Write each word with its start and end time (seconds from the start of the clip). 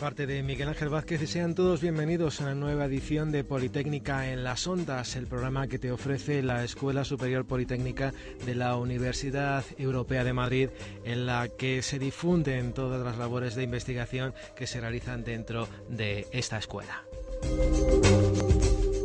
Parte 0.00 0.26
de 0.28 0.44
Miguel 0.44 0.68
Ángel 0.68 0.90
Vázquez 0.90 1.22
y 1.22 1.26
sean 1.26 1.56
todos 1.56 1.80
bienvenidos 1.80 2.40
a 2.40 2.44
una 2.44 2.54
nueva 2.54 2.84
edición 2.84 3.32
de 3.32 3.42
Politécnica 3.42 4.30
en 4.30 4.44
las 4.44 4.66
Ondas, 4.68 5.16
el 5.16 5.26
programa 5.26 5.66
que 5.66 5.80
te 5.80 5.90
ofrece 5.90 6.40
la 6.42 6.62
Escuela 6.62 7.04
Superior 7.04 7.44
Politécnica 7.44 8.12
de 8.46 8.54
la 8.54 8.76
Universidad 8.76 9.64
Europea 9.76 10.22
de 10.22 10.32
Madrid, 10.32 10.68
en 11.04 11.26
la 11.26 11.48
que 11.48 11.82
se 11.82 11.98
difunden 11.98 12.74
todas 12.74 13.04
las 13.04 13.18
labores 13.18 13.56
de 13.56 13.64
investigación 13.64 14.34
que 14.54 14.68
se 14.68 14.80
realizan 14.80 15.24
dentro 15.24 15.66
de 15.88 16.28
esta 16.30 16.58
escuela. 16.58 17.02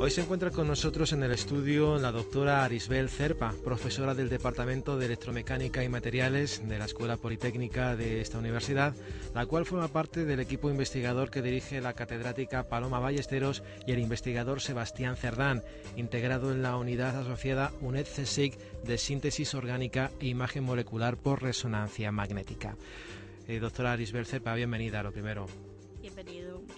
Hoy 0.03 0.11
se 0.11 0.19
encuentra 0.19 0.51
con 0.51 0.67
nosotros 0.67 1.13
en 1.13 1.23
el 1.23 1.31
estudio 1.31 1.97
la 1.97 2.11
doctora 2.11 2.65
Arisbel 2.65 3.07
Cerpa, 3.07 3.53
profesora 3.63 4.13
del 4.13 4.27
Departamento 4.27 4.97
de 4.97 5.05
Electromecánica 5.05 5.81
y 5.81 5.87
Materiales 5.87 6.61
de 6.67 6.77
la 6.77 6.83
Escuela 6.83 7.15
Politécnica 7.15 7.95
de 7.95 8.19
esta 8.19 8.37
universidad, 8.37 8.93
la 9.33 9.45
cual 9.45 9.65
forma 9.65 9.87
parte 9.87 10.25
del 10.25 10.41
equipo 10.41 10.69
investigador 10.69 11.31
que 11.31 11.41
dirige 11.41 11.79
la 11.79 11.93
catedrática 11.93 12.67
Paloma 12.67 12.99
Ballesteros 12.99 13.63
y 13.87 13.93
el 13.93 13.99
investigador 13.99 14.59
Sebastián 14.59 15.15
Cerdán, 15.15 15.63
integrado 15.95 16.51
en 16.51 16.63
la 16.63 16.75
unidad 16.75 17.17
asociada 17.17 17.71
UNED-CSIC 17.79 18.57
de 18.83 18.97
síntesis 18.97 19.53
orgánica 19.55 20.11
e 20.19 20.27
imagen 20.27 20.65
molecular 20.65 21.15
por 21.15 21.41
resonancia 21.41 22.11
magnética. 22.11 22.75
Eh, 23.47 23.59
doctora 23.59 23.93
Arisbel 23.93 24.25
Cerpa, 24.25 24.53
bienvenida, 24.53 25.01
lo 25.01 25.13
primero. 25.13 25.47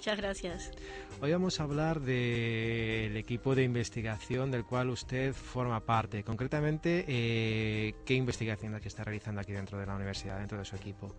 Muchas 0.05 0.21
gracias. 0.21 0.71
Hoy 1.19 1.31
vamos 1.31 1.59
a 1.59 1.63
hablar 1.63 1.99
del 1.99 3.17
equipo 3.17 3.55
de 3.55 3.63
investigación 3.63 4.51
del 4.51 4.63
cual 4.63 4.91
usted 4.91 5.33
forma 5.33 5.79
parte. 5.79 6.23
Concretamente, 6.23 7.05
eh, 7.07 7.95
¿qué 8.05 8.13
investigación 8.13 8.67
es 8.67 8.73
la 8.73 8.81
que 8.81 8.87
está 8.87 9.03
realizando 9.03 9.41
aquí 9.41 9.51
dentro 9.51 9.79
de 9.79 9.87
la 9.87 9.95
universidad, 9.95 10.37
dentro 10.37 10.59
de 10.59 10.65
su 10.65 10.75
equipo? 10.75 11.11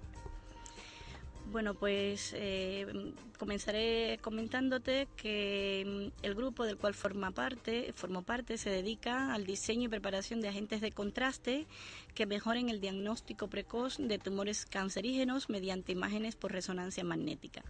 Bueno, 1.51 1.75
pues 1.75 2.33
eh, 2.37 2.87
comenzaré 3.41 4.21
comentándote 4.23 5.09
que 5.17 6.13
mm, 6.15 6.25
el 6.25 6.35
grupo 6.37 6.65
del 6.65 6.77
cual 6.77 6.95
forma 6.95 7.33
parte, 7.33 7.93
formo 7.93 8.23
parte 8.23 8.57
se 8.57 8.71
dedica 8.71 9.35
al 9.35 9.47
diseño 9.47 9.87
y 9.87 9.89
preparación 9.89 10.41
de 10.41 10.47
agentes 10.47 10.81
de 10.81 10.93
contraste 10.93 11.67
que 12.15 12.25
mejoren 12.25 12.69
el 12.69 12.81
diagnóstico 12.81 13.49
precoz 13.49 13.97
de 13.99 14.21
tumores 14.21 14.65
cancerígenos 14.65 15.51
mediante 15.51 15.91
imágenes 15.91 16.37
por 16.37 16.53
resonancia 16.53 17.03
magnética. 17.03 17.65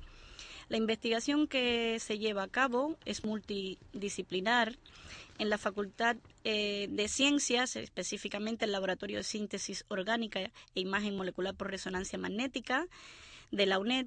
La 0.69 0.77
investigación 0.77 1.47
que 1.47 1.99
se 2.01 2.19
lleva 2.19 2.43
a 2.43 2.49
cabo 2.49 2.97
es 3.05 3.25
multidisciplinar. 3.25 4.77
En 5.39 5.51
la 5.51 5.59
Facultad 5.59 6.17
eh, 6.45 6.89
de 6.91 7.09
Ciencias, 7.09 7.77
específicamente 7.77 8.65
el 8.65 8.73
Laboratorio 8.73 9.19
de 9.19 9.23
Síntesis 9.23 9.85
Orgánica 9.89 10.41
e 10.41 10.81
Imagen 10.81 11.15
Molecular 11.15 11.55
por 11.55 11.71
Resonancia 11.71 12.19
Magnética 12.19 12.87
de 13.51 13.67
la 13.67 13.79
UNED, 13.79 14.07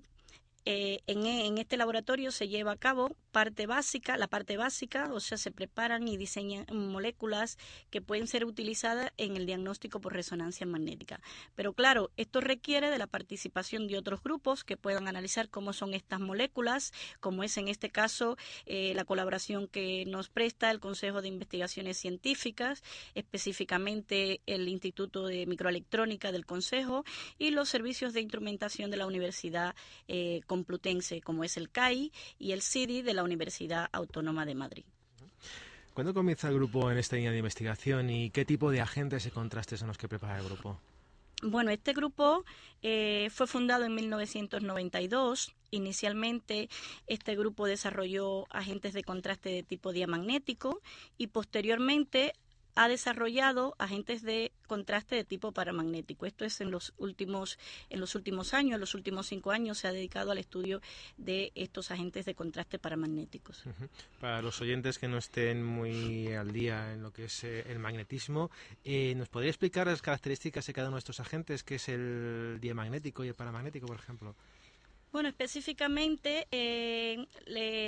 eh, 0.66 1.00
en, 1.08 1.58
este 1.58 1.78
laboratorio 1.78 2.32
se 2.32 2.48
lleva 2.48 2.74
a 2.74 2.78
cabo 2.78 3.16
parte 3.32 3.68
básica, 3.68 4.18
la 4.18 4.28
parte 4.28 4.58
básica, 4.58 5.10
o 5.14 5.20
sea, 5.20 5.38
se 5.38 5.52
preparan 5.52 6.08
y 6.08 6.18
diseñan 6.18 6.66
moléculas 6.72 7.58
que 7.90 8.02
pueden 8.02 8.28
ser 8.28 8.46
utilizadas 8.46 9.12
en 9.18 9.38
el 9.38 9.46
diagnóstico 9.46 10.02
por 10.02 10.14
resonancia 10.14 10.66
magnética. 10.66 11.22
Pero 11.56 11.74
claro, 11.74 12.12
esto 12.18 12.42
requiere 12.42 12.90
de 12.90 12.98
la 12.98 13.08
participación 13.08 13.88
de 13.88 13.98
otros 13.98 14.22
grupos 14.22 14.64
que 14.64 14.78
puedan 14.78 15.08
analizar 15.08 15.50
cómo 15.50 15.74
son 15.74 15.94
estas 15.94 16.20
moléculas, 16.20 16.92
como 17.20 17.44
es 17.44 17.58
en 17.58 17.68
este 17.68 17.90
caso 17.90 18.38
eh, 18.66 18.94
la 18.96 19.06
colaboración 19.06 19.68
que 19.68 20.06
nos 20.06 20.30
presta 20.30 20.72
el 20.72 20.80
Consejo 20.80 21.22
de 21.22 21.28
Investigaciones 21.28 21.98
Científicas, 21.98 22.84
específicamente 23.16 24.42
el 24.46 24.68
Instituto 24.68 25.28
de 25.28 25.46
Microelectrónica 25.46 26.32
del 26.32 26.46
Consejo 26.46 27.04
y 27.38 27.52
los 27.52 27.70
servicios 27.70 28.14
de 28.14 28.22
instrumentación 28.22 28.92
de 28.92 28.98
la 28.98 29.08
Universidad 29.08 29.76
eh, 30.08 30.42
Complutense, 30.50 31.22
como 31.22 31.44
es 31.44 31.58
el 31.58 31.70
CAI 31.70 32.12
y 32.40 32.54
el 32.54 32.64
CIDI 32.64 33.04
de 33.04 33.14
la 33.14 33.24
Universidad 33.24 33.88
Autónoma 33.92 34.48
de 34.48 34.56
Madrid. 34.56 34.86
¿Cuándo 35.94 36.12
comienza 36.12 36.48
el 36.48 36.56
grupo 36.56 36.90
en 36.90 36.98
esta 36.98 37.18
línea 37.18 37.32
de 37.32 37.38
investigación 37.38 38.10
y 38.10 38.32
qué 38.32 38.46
tipo 38.46 38.72
de 38.72 38.82
agentes 38.82 39.28
y 39.28 39.30
contrastes 39.30 39.80
son 39.80 39.90
los 39.90 39.98
que 40.00 40.08
prepara 40.08 40.40
el 40.40 40.46
grupo? 40.46 40.80
Bueno, 41.44 41.70
este 41.70 41.94
grupo 41.94 42.44
eh, 42.82 43.30
fue 43.32 43.46
fundado 43.46 43.86
en 43.86 43.94
1992. 43.94 45.54
Inicialmente, 45.70 46.68
este 47.06 47.36
grupo 47.36 47.68
desarrolló 47.68 48.48
agentes 48.50 48.94
de 48.94 49.04
contraste 49.04 49.50
de 49.50 49.62
tipo 49.62 49.94
diamagnético 49.94 50.82
y 51.18 51.28
posteriormente 51.28 52.34
ha 52.80 52.88
desarrollado 52.88 53.76
agentes 53.78 54.22
de 54.22 54.54
contraste 54.66 55.16
de 55.16 55.26
tipo 55.26 55.52
paramagnético. 55.52 56.26
Esto 56.26 56.46
es 56.46 56.62
en 56.62 56.72
los 56.72 56.94
últimos, 56.98 57.60
en 57.90 58.00
los 58.00 58.16
últimos 58.16 58.54
años, 58.54 58.76
en 58.76 58.80
los 58.80 58.96
últimos 58.96 59.28
cinco 59.28 59.52
años 59.52 59.80
se 59.80 59.90
ha 59.90 59.92
dedicado 59.92 60.32
al 60.32 60.38
estudio 60.38 60.82
de 61.18 61.52
estos 61.56 61.92
agentes 61.92 62.24
de 62.26 62.36
contraste 62.36 62.80
paramagnéticos. 62.80 63.66
Para 64.22 64.42
los 64.42 64.62
oyentes 64.62 64.98
que 64.98 65.10
no 65.10 65.18
estén 65.18 65.62
muy 65.62 66.32
al 66.32 66.54
día 66.54 66.94
en 66.94 67.04
lo 67.04 67.12
que 67.12 67.26
es 67.26 67.44
eh, 67.44 67.66
el 67.70 67.80
magnetismo, 67.80 68.50
eh, 68.86 69.14
¿nos 69.14 69.28
podría 69.28 69.52
explicar 69.52 69.88
las 69.88 70.02
características 70.02 70.66
de 70.66 70.72
cada 70.72 70.88
uno 70.88 70.96
de 70.96 71.00
estos 71.00 71.20
agentes, 71.20 71.66
que 71.66 71.76
es 71.76 71.90
el 71.90 72.60
diamagnético 72.62 73.26
y 73.26 73.28
el 73.28 73.36
paramagnético, 73.36 73.88
por 73.88 73.98
ejemplo? 73.98 74.36
Bueno, 75.12 75.28
específicamente 75.28 76.48
eh, 76.52 77.26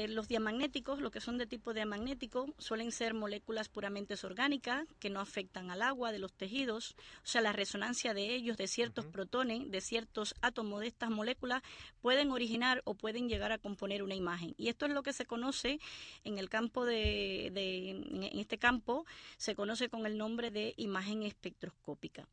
los 0.10 0.28
diamagnéticos, 0.28 1.00
lo 1.02 1.12
que 1.12 1.22
son 1.22 1.38
de 1.38 1.46
tipo 1.46 1.72
diamagnético, 1.72 2.48
suelen 2.58 2.92
ser 2.92 3.14
moléculas 3.14 3.70
puramente 3.70 4.16
orgánicas 4.24 4.88
que 5.00 5.12
no 5.12 5.20
afectan 5.20 5.70
al 5.70 5.84
agua 5.84 6.12
de 6.12 6.18
los 6.18 6.34
tejidos, 6.34 6.96
o 7.24 7.28
sea, 7.28 7.42
la 7.42 7.54
resonancia 7.54 8.16
de 8.16 8.34
ellos, 8.34 8.58
de 8.58 8.68
ciertos 8.68 9.06
protones, 9.06 9.70
de 9.70 9.82
ciertos 9.82 10.34
átomos 10.42 10.82
de 10.82 10.88
estas 10.88 11.12
moléculas, 11.12 11.62
pueden 12.02 12.32
originar 12.32 12.82
o 12.86 12.96
pueden 12.96 13.30
llegar 13.30 13.52
a 13.52 13.60
componer 13.60 14.02
una 14.02 14.16
imagen. 14.16 14.56
Y 14.58 14.70
esto 14.70 14.88
es 14.88 14.92
lo 14.92 15.04
que 15.04 15.14
se 15.14 15.28
conoce 15.28 15.80
en 16.24 16.40
el 16.40 16.50
campo 16.50 16.86
de 16.86 17.48
en 17.48 18.40
este 18.40 18.58
campo, 18.58 19.06
se 19.38 19.56
conoce 19.56 19.90
con 19.90 20.08
el 20.08 20.18
nombre 20.18 20.50
de 20.50 20.74
imagen 20.78 21.22
espectroscópica. 21.22 22.28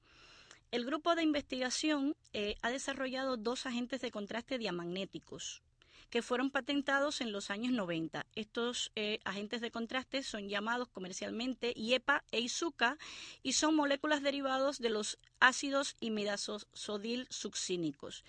El 0.71 0.85
grupo 0.85 1.15
de 1.15 1.23
investigación 1.23 2.15
eh, 2.35 2.57
ha 2.61 2.71
desarrollado 2.71 3.39
dos 3.39 3.65
agentes 3.65 4.03
de 4.03 4.11
contraste 4.11 4.59
diamagnéticos 4.59 5.63
que 6.11 6.23
fueron 6.23 6.51
patentados 6.51 7.21
en 7.21 7.33
los 7.33 7.51
años 7.51 7.73
90. 7.73 8.27
Estos 8.35 8.93
eh, 8.95 9.19
agentes 9.25 9.61
de 9.61 9.71
contraste 9.71 10.23
son 10.23 10.49
llamados 10.49 10.89
comercialmente 10.89 11.73
IEPA 11.75 12.25
e 12.33 12.41
ISUCA 12.41 12.99
y 13.43 13.55
son 13.55 13.75
moléculas 13.75 14.23
derivados 14.23 14.79
de 14.79 14.91
los 14.91 15.19
ácidos 15.41 15.97
imidazosodil 16.01 17.27
succínicos. 17.31 18.25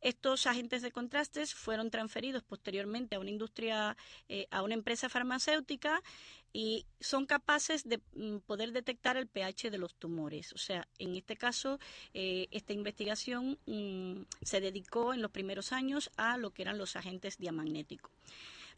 Estos 0.00 0.48
agentes 0.48 0.82
de 0.82 0.90
contrastes 0.90 1.54
fueron 1.54 1.90
transferidos 1.90 2.42
posteriormente 2.42 3.14
a 3.14 3.20
una 3.20 3.30
industria, 3.30 3.96
eh, 4.28 4.48
a 4.50 4.62
una 4.62 4.74
empresa 4.74 5.08
farmacéutica 5.08 6.02
y 6.52 6.86
son 7.00 7.26
capaces 7.26 7.88
de 7.88 8.00
mm, 8.14 8.38
poder 8.38 8.72
detectar 8.72 9.16
el 9.16 9.26
pH 9.26 9.70
de 9.70 9.78
los 9.78 9.94
tumores. 9.94 10.52
O 10.52 10.58
sea, 10.58 10.86
en 10.98 11.16
este 11.16 11.36
caso, 11.36 11.78
eh, 12.14 12.48
esta 12.50 12.72
investigación 12.72 13.58
mm, 13.66 14.22
se 14.42 14.60
dedicó 14.60 15.14
en 15.14 15.22
los 15.22 15.30
primeros 15.30 15.72
años 15.72 16.10
a 16.16 16.36
lo 16.36 16.50
que 16.50 16.62
eran 16.62 16.78
los 16.78 16.96
agentes 16.96 17.38
diamagnéticos. 17.38 18.10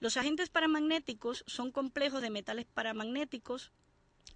Los 0.01 0.17
agentes 0.17 0.51
paramagnéticos 0.51 1.45
son 1.47 1.71
complejos 1.71 2.23
de 2.23 2.31
metales 2.31 2.67
paramagnéticos 2.67 3.73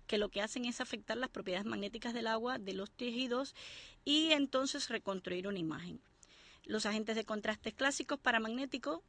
que 0.06 0.19
lo 0.19 0.31
que 0.31 0.43
hacen 0.43 0.64
es 0.64 0.81
afectar 0.81 1.17
las 1.17 1.31
propiedades 1.31 1.67
magnéticas 1.67 2.14
del 2.14 2.26
agua, 2.26 2.58
de 2.58 2.73
los 2.73 2.91
tejidos 2.91 3.55
y 4.05 4.32
entonces 4.32 4.88
reconstruir 4.88 5.46
una 5.46 5.58
imagen. 5.58 6.00
Los 6.64 6.87
agentes 6.87 7.17
de 7.17 7.25
contraste 7.25 7.73
clásicos 7.73 8.19
paramagnéticos 8.19 9.00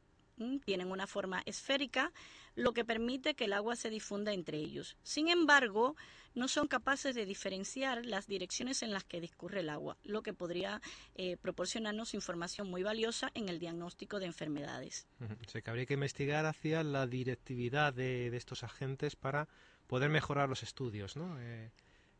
tienen 0.64 0.90
una 0.90 1.06
forma 1.06 1.42
esférica, 1.46 2.12
lo 2.54 2.72
que 2.72 2.84
permite 2.84 3.34
que 3.34 3.44
el 3.44 3.52
agua 3.52 3.76
se 3.76 3.90
difunda 3.90 4.32
entre 4.32 4.58
ellos. 4.58 4.96
Sin 5.02 5.28
embargo, 5.28 5.96
no 6.34 6.48
son 6.48 6.68
capaces 6.68 7.14
de 7.14 7.26
diferenciar 7.26 8.06
las 8.06 8.26
direcciones 8.26 8.82
en 8.82 8.92
las 8.92 9.04
que 9.04 9.20
discurre 9.20 9.60
el 9.60 9.70
agua, 9.70 9.96
lo 10.04 10.22
que 10.22 10.32
podría 10.32 10.80
eh, 11.14 11.36
proporcionarnos 11.36 12.14
información 12.14 12.68
muy 12.68 12.82
valiosa 12.82 13.30
en 13.34 13.48
el 13.48 13.58
diagnóstico 13.58 14.20
de 14.20 14.26
enfermedades. 14.26 15.06
O 15.20 15.48
sea, 15.48 15.60
que 15.60 15.70
habría 15.70 15.86
que 15.86 15.94
investigar 15.94 16.46
hacia 16.46 16.82
la 16.82 17.06
directividad 17.06 17.92
de, 17.92 18.36
estos 18.36 18.62
agentes 18.62 19.16
para 19.16 19.48
poder 19.86 20.08
mejorar 20.08 20.48
los 20.48 20.62
estudios, 20.62 21.16
¿no? 21.16 21.38
Eh, 21.40 21.70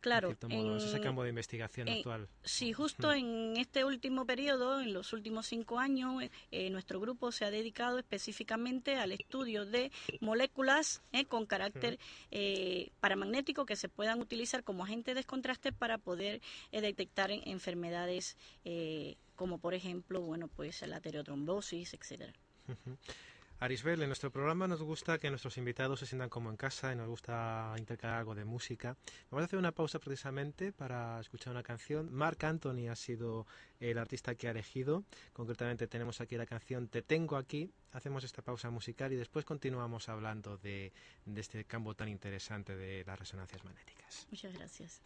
Claro, 0.00 0.34
en, 0.48 0.76
ese 0.76 1.00
campo 1.00 1.22
de 1.22 1.28
investigación 1.28 1.88
actual. 1.88 2.28
Sí, 2.42 2.72
justo 2.72 3.12
en 3.12 3.54
este 3.58 3.84
último 3.84 4.24
periodo, 4.24 4.80
en 4.80 4.94
los 4.94 5.12
últimos 5.12 5.46
cinco 5.46 5.78
años, 5.78 6.24
eh, 6.50 6.70
nuestro 6.70 7.00
grupo 7.00 7.32
se 7.32 7.44
ha 7.44 7.50
dedicado 7.50 7.98
específicamente 7.98 8.96
al 8.96 9.12
estudio 9.12 9.66
de 9.66 9.92
moléculas 10.20 11.02
eh, 11.12 11.26
con 11.26 11.44
carácter 11.44 11.98
eh, 12.30 12.90
paramagnético 13.00 13.66
que 13.66 13.76
se 13.76 13.90
puedan 13.90 14.20
utilizar 14.20 14.64
como 14.64 14.84
agente 14.84 15.12
de 15.12 15.24
contraste 15.24 15.70
para 15.72 15.98
poder 15.98 16.40
detectar 16.72 17.30
enfermedades 17.30 18.36
como 19.36 19.58
por 19.58 19.74
ejemplo, 19.74 20.20
bueno, 20.20 20.48
pues 20.48 20.80
la 20.86 21.00
terotrombosis, 21.00 21.94
etcétera. 21.94 22.32
Arisbel, 23.60 24.00
en 24.00 24.08
nuestro 24.08 24.30
programa 24.30 24.66
nos 24.66 24.80
gusta 24.80 25.18
que 25.18 25.28
nuestros 25.28 25.58
invitados 25.58 26.00
se 26.00 26.06
sientan 26.06 26.30
como 26.30 26.48
en 26.48 26.56
casa 26.56 26.94
y 26.94 26.96
nos 26.96 27.08
gusta 27.08 27.74
intercalar 27.76 28.20
algo 28.20 28.34
de 28.34 28.46
música. 28.46 28.96
Vamos 29.30 29.42
a 29.42 29.44
hacer 29.44 29.58
una 29.58 29.70
pausa 29.70 29.98
precisamente 29.98 30.72
para 30.72 31.20
escuchar 31.20 31.52
una 31.52 31.62
canción. 31.62 32.10
Mark 32.10 32.42
Anthony 32.42 32.88
ha 32.90 32.96
sido 32.96 33.46
el 33.78 33.98
artista 33.98 34.34
que 34.34 34.48
ha 34.48 34.52
elegido. 34.52 35.04
Concretamente 35.34 35.86
tenemos 35.86 36.22
aquí 36.22 36.38
la 36.38 36.46
canción 36.46 36.88
Te 36.88 37.02
tengo 37.02 37.36
aquí. 37.36 37.70
Hacemos 37.92 38.24
esta 38.24 38.40
pausa 38.40 38.70
musical 38.70 39.12
y 39.12 39.16
después 39.16 39.44
continuamos 39.44 40.08
hablando 40.08 40.56
de, 40.56 40.94
de 41.26 41.40
este 41.42 41.62
campo 41.66 41.94
tan 41.94 42.08
interesante 42.08 42.74
de 42.74 43.04
las 43.04 43.18
resonancias 43.18 43.62
magnéticas. 43.62 44.26
Muchas 44.30 44.54
gracias. 44.54 45.02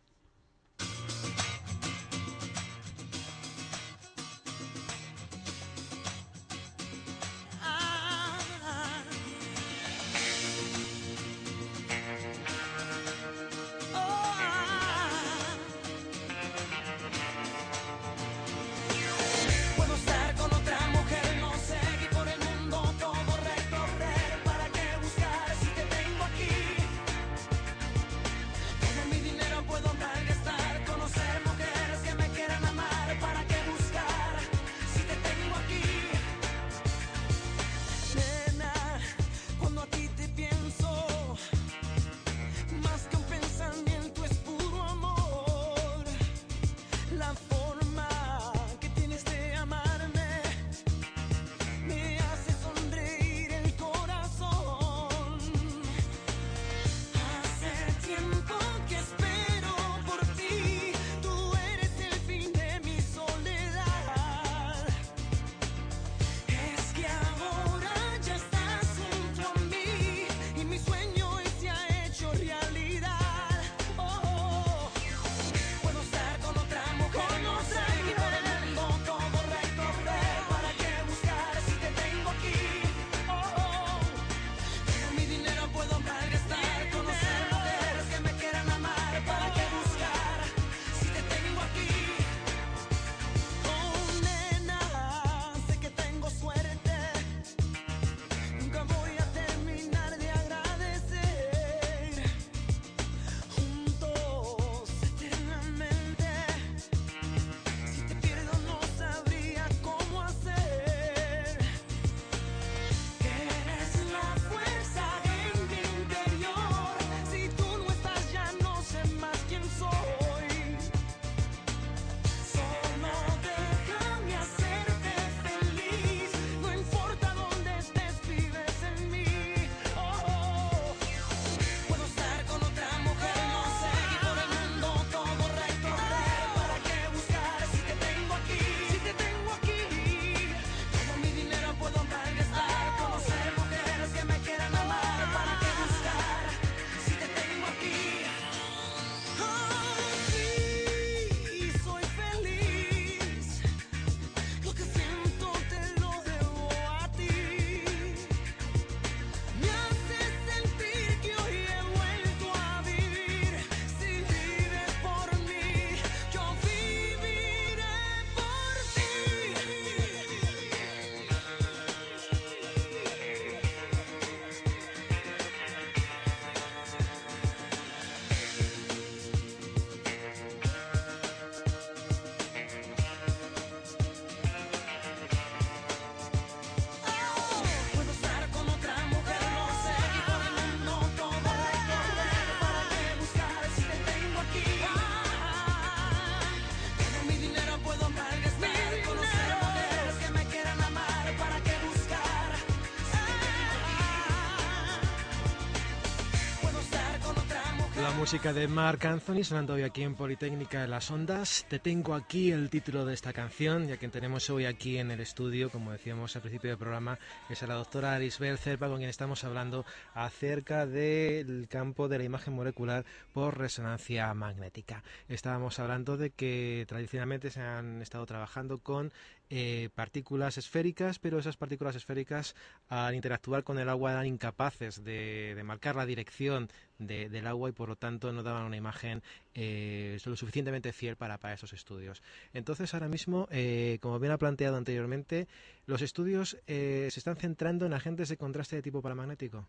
Música 208.25 208.55
de 208.55 208.67
Mark 208.69 209.07
Anthony 209.07 209.45
sonando 209.45 209.75
hoy 209.75 209.83
aquí 209.83 210.03
en 210.03 210.15
Politécnica 210.15 210.81
de 210.81 210.89
las 210.89 211.11
Ondas. 211.11 211.67
Te 211.69 211.79
tengo 211.79 212.15
aquí 212.15 212.53
el 212.53 212.71
título 212.71 213.05
de 213.05 213.13
esta 213.13 213.35
canción, 213.35 213.87
ya 213.87 213.99
que 213.99 214.09
tenemos 214.09 214.49
hoy 214.49 214.65
aquí 214.65 214.97
en 214.97 215.11
el 215.11 215.21
estudio, 215.21 215.69
como 215.69 215.93
decíamos 215.93 216.35
al 216.35 216.41
principio 216.41 216.71
del 216.71 216.79
programa, 216.79 217.19
es 217.51 217.63
a 217.63 217.67
la 217.67 217.75
doctora 217.75 218.15
Arisbel 218.15 218.57
Cerpa, 218.57 218.89
con 218.89 218.97
quien 218.97 219.11
estamos 219.11 219.45
hablando 219.45 219.85
acerca 220.15 220.87
del 220.87 221.69
campo 221.69 222.09
de 222.09 222.17
la 222.17 222.25
imagen 222.25 222.55
molecular 222.55 223.05
por 223.35 223.59
resonancia 223.59 224.33
magnética. 224.33 225.05
Estábamos 225.29 225.79
hablando 225.79 226.17
de 226.17 226.31
que 226.31 226.87
tradicionalmente 226.89 227.51
se 227.51 227.61
han 227.61 228.01
estado 228.01 228.25
trabajando 228.25 228.79
con 228.79 229.13
eh, 229.51 229.91
partículas 229.95 230.59
esféricas, 230.59 231.19
pero 231.19 231.39
esas 231.39 231.57
partículas 231.57 231.95
esféricas 231.97 232.55
al 232.89 233.15
interactuar 233.15 233.63
con 233.63 233.79
el 233.79 233.89
agua 233.89 234.13
eran 234.13 234.27
incapaces 234.27 235.05
de, 235.05 235.61
marcar 235.65 235.97
la 235.97 236.07
dirección 236.07 236.69
del 236.99 237.47
agua 237.47 237.69
y 237.69 237.73
por 237.73 237.89
lo 237.89 237.97
tanto 237.97 238.33
no 238.33 238.43
daban 238.43 238.65
una 238.65 238.77
imagen 238.77 239.23
eh, 239.55 240.19
lo 240.25 240.37
suficientemente 240.37 240.93
fiel 240.93 241.17
para, 241.17 241.39
esos 241.53 241.73
estudios. 241.73 242.23
Entonces 242.53 242.95
ahora 242.95 243.09
mismo, 243.09 243.49
eh, 243.51 243.99
como 244.01 244.19
bien 244.19 244.33
ha 244.33 244.39
planteado 244.39 244.77
anteriormente, 244.77 245.47
los 245.87 246.03
estudios 246.03 246.57
se 246.67 247.07
están 247.07 247.37
centrando 247.37 247.87
en 247.87 247.93
agentes 247.93 248.29
de 248.29 248.37
contraste 248.37 248.77
de 248.77 248.83
tipo 248.83 249.03
paramagnético. 249.03 249.67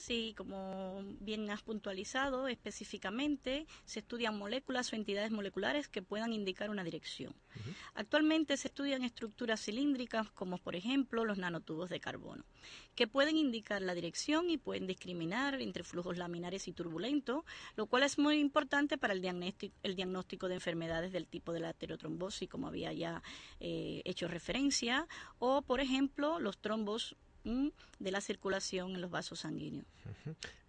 Sí, 0.00 0.32
como 0.34 1.02
bien 1.20 1.50
has 1.50 1.60
puntualizado, 1.60 2.48
específicamente 2.48 3.66
se 3.84 3.98
estudian 3.98 4.38
moléculas 4.38 4.90
o 4.90 4.96
entidades 4.96 5.30
moleculares 5.30 5.88
que 5.88 6.00
puedan 6.00 6.32
indicar 6.32 6.70
una 6.70 6.84
dirección. 6.84 7.34
Actualmente 7.92 8.56
se 8.56 8.68
estudian 8.68 9.04
estructuras 9.04 9.62
cilíndricas 9.62 10.30
como 10.30 10.56
por 10.56 10.74
ejemplo 10.74 11.26
los 11.26 11.36
nanotubos 11.36 11.90
de 11.90 12.00
carbono, 12.00 12.46
que 12.94 13.08
pueden 13.08 13.36
indicar 13.36 13.82
la 13.82 13.94
dirección 13.94 14.48
y 14.48 14.56
pueden 14.56 14.86
discriminar 14.86 15.60
entre 15.60 15.84
flujos 15.84 16.16
laminares 16.16 16.66
y 16.66 16.72
turbulentos, 16.72 17.44
lo 17.76 17.84
cual 17.84 18.02
es 18.04 18.18
muy 18.18 18.38
importante 18.38 18.96
para 18.96 19.12
el 19.12 19.20
diagnóstico, 19.20 19.74
el 19.82 19.96
diagnóstico 19.96 20.48
de 20.48 20.54
enfermedades 20.54 21.12
del 21.12 21.26
tipo 21.26 21.52
de 21.52 21.60
la 21.60 21.70
heterotrombosis, 21.70 22.48
como 22.48 22.68
había 22.68 22.90
ya 22.94 23.22
eh, 23.60 24.00
hecho 24.06 24.28
referencia, 24.28 25.06
o 25.38 25.60
por 25.60 25.80
ejemplo 25.80 26.40
los 26.40 26.56
trombos 26.56 27.16
de 27.44 28.10
la 28.10 28.20
circulación 28.20 28.94
en 28.94 29.00
los 29.00 29.10
vasos 29.10 29.40
sanguíneos. 29.40 29.86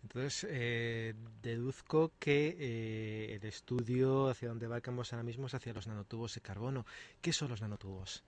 Entonces, 0.03 0.47
eh, 0.49 1.13
deduzco 1.41 2.11
que 2.19 2.55
eh, 2.59 3.35
el 3.35 3.45
estudio 3.45 4.29
hacia 4.29 4.49
donde 4.49 4.67
vamos 4.67 5.13
ahora 5.13 5.23
mismo 5.23 5.47
es 5.47 5.53
hacia 5.53 5.73
los 5.73 5.87
nanotubos 5.87 6.35
de 6.35 6.41
carbono. 6.41 6.85
¿Qué 7.21 7.33
son 7.33 7.49
los 7.49 7.61
nanotubos? 7.61 8.23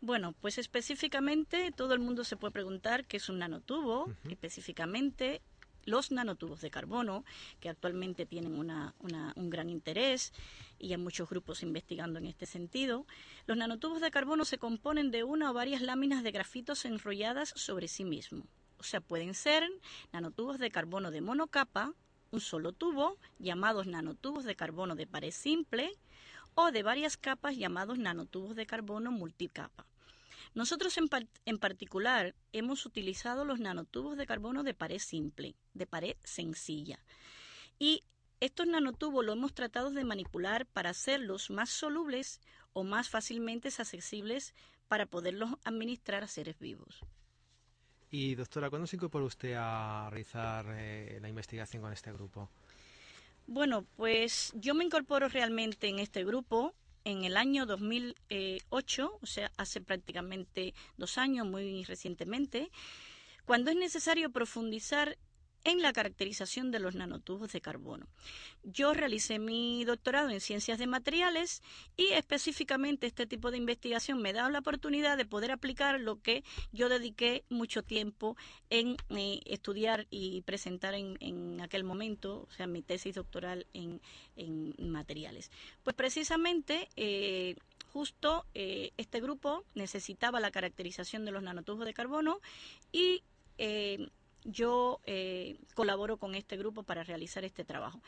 Bueno, 0.00 0.32
pues 0.40 0.56
específicamente 0.56 1.72
todo 1.76 1.92
el 1.92 2.00
mundo 2.00 2.24
se 2.24 2.36
puede 2.36 2.52
preguntar 2.52 3.04
qué 3.04 3.18
es 3.18 3.28
un 3.28 3.38
nanotubo. 3.38 4.10
Específicamente 4.28 5.42
los 5.90 6.10
nanotubos 6.10 6.60
de 6.60 6.70
carbono, 6.70 7.24
que 7.60 7.68
actualmente 7.68 8.26
tienen 8.26 8.54
un 8.54 9.50
gran 9.50 9.68
interés 9.68 10.32
y 10.78 10.92
hay 10.92 10.98
muchos 10.98 11.28
grupos 11.28 11.62
investigando 11.62 12.18
en 12.18 12.26
este 12.26 12.46
sentido. 12.46 13.06
Los 13.46 13.56
nanotubos 13.56 14.00
de 14.00 14.10
carbono 14.10 14.44
se 14.44 14.58
componen 14.58 15.10
de 15.10 15.24
una 15.24 15.50
o 15.50 15.54
varias 15.54 15.82
láminas 15.82 16.22
de 16.22 16.30
grafitos 16.30 16.84
enrolladas 16.84 17.52
sobre 17.56 17.88
sí 17.88 18.04
mismo. 18.04 18.46
O 18.78 18.82
sea, 18.82 19.00
pueden 19.00 19.34
ser 19.34 19.68
nanotubos 20.12 20.58
de 20.58 20.70
carbono 20.70 21.10
de 21.10 21.20
monocapa, 21.20 21.92
un 22.30 22.40
solo 22.40 22.72
tubo, 22.72 23.18
llamados 23.38 23.86
nanotubos 23.86 24.44
de 24.44 24.56
carbono 24.56 24.94
de 24.94 25.06
pared 25.06 25.32
simple, 25.32 25.92
o 26.54 26.72
de 26.72 26.82
varias 26.82 27.16
capas 27.16 27.56
llamados 27.56 27.98
nanotubos 27.98 28.56
de 28.56 28.66
carbono 28.66 29.10
multicapa. 29.10 29.84
Nosotros 30.54 30.96
en, 30.98 31.08
en, 31.44 31.58
particular 31.58 32.34
hemos 32.52 32.84
utilizado 32.86 33.44
los 33.44 33.60
nanotubos 33.60 34.16
de 34.16 34.26
carbono 34.26 34.62
de 34.62 34.74
pared 34.74 34.98
simple, 34.98 35.54
de 35.74 35.86
pared 35.86 36.16
sencilla. 36.24 36.98
Y 37.78 38.02
estos 38.40 38.66
nanotubos 38.66 39.24
los 39.24 39.36
hemos 39.36 39.54
tratado 39.54 39.90
de 39.90 40.04
manipular 40.04 40.66
para 40.66 40.90
hacerlos 40.90 41.50
más 41.50 41.70
solubles 41.70 42.40
o 42.72 42.84
más 42.84 43.08
fácilmente 43.08 43.68
accesibles 43.68 44.54
para 44.88 45.06
poderlos 45.06 45.50
administrar 45.64 46.24
a 46.24 46.26
seres 46.26 46.58
vivos. 46.58 47.00
Y 48.10 48.34
doctora, 48.34 48.70
¿cuándo 48.70 48.88
se 48.88 48.96
incorporó 48.96 49.26
usted 49.26 49.54
a 49.56 50.08
realizar 50.10 50.66
eh, 50.70 51.18
la 51.20 51.28
investigación 51.28 51.82
con 51.82 51.92
este 51.92 52.12
grupo? 52.12 52.50
Bueno, 53.46 53.84
pues 53.96 54.52
yo 54.56 54.74
me 54.74 54.84
incorporo 54.84 55.28
realmente 55.28 55.88
en 55.88 56.00
este 56.00 56.24
grupo 56.24 56.74
en 57.04 57.24
el 57.24 57.36
año 57.36 57.66
2008, 57.66 59.18
o 59.20 59.26
sea, 59.26 59.50
hace 59.56 59.80
prácticamente 59.80 60.74
dos 60.96 61.18
años, 61.18 61.46
muy 61.46 61.84
recientemente, 61.84 62.70
cuando 63.46 63.70
es 63.70 63.76
necesario 63.76 64.30
profundizar 64.30 65.16
en 65.64 65.82
la 65.82 65.92
caracterización 65.92 66.70
de 66.70 66.78
los 66.78 66.94
nanotubos 66.94 67.52
de 67.52 67.60
carbono. 67.60 68.06
Yo 68.62 68.94
realicé 68.94 69.38
mi 69.38 69.84
doctorado 69.84 70.30
en 70.30 70.40
ciencias 70.40 70.78
de 70.78 70.86
materiales 70.86 71.62
y 71.96 72.08
específicamente 72.12 73.06
este 73.06 73.26
tipo 73.26 73.50
de 73.50 73.58
investigación 73.58 74.22
me 74.22 74.32
da 74.32 74.48
la 74.50 74.60
oportunidad 74.60 75.16
de 75.16 75.26
poder 75.26 75.50
aplicar 75.50 76.00
lo 76.00 76.20
que 76.20 76.44
yo 76.72 76.88
dediqué 76.88 77.44
mucho 77.48 77.82
tiempo 77.82 78.36
en 78.70 78.96
eh, 79.10 79.40
estudiar 79.46 80.06
y 80.10 80.42
presentar 80.42 80.94
en, 80.94 81.60
aquel 81.60 81.84
momento, 81.84 82.46
o 82.48 82.52
sea, 82.52 82.66
mi 82.66 82.82
tesis 82.82 83.14
doctoral 83.14 83.66
en, 83.72 84.00
materiales. 84.78 85.50
Pues 85.82 85.94
precisamente 85.94 86.88
eh, 86.96 87.56
justo 87.92 88.46
eh, 88.54 88.92
este 88.96 89.20
grupo 89.20 89.64
necesitaba 89.74 90.40
la 90.40 90.50
caracterización 90.50 91.24
de 91.24 91.32
los 91.32 91.42
nanotubos 91.42 91.84
de 91.84 91.94
carbono 91.94 92.40
y 92.92 93.22
yo 94.44 95.00
eh, 95.04 95.58
colaboro 95.74 96.16
con 96.16 96.34
este 96.34 96.56
grupo 96.56 96.82
para 96.82 97.02
realizar 97.02 97.44
este 97.44 97.64
trabajo 97.64 98.00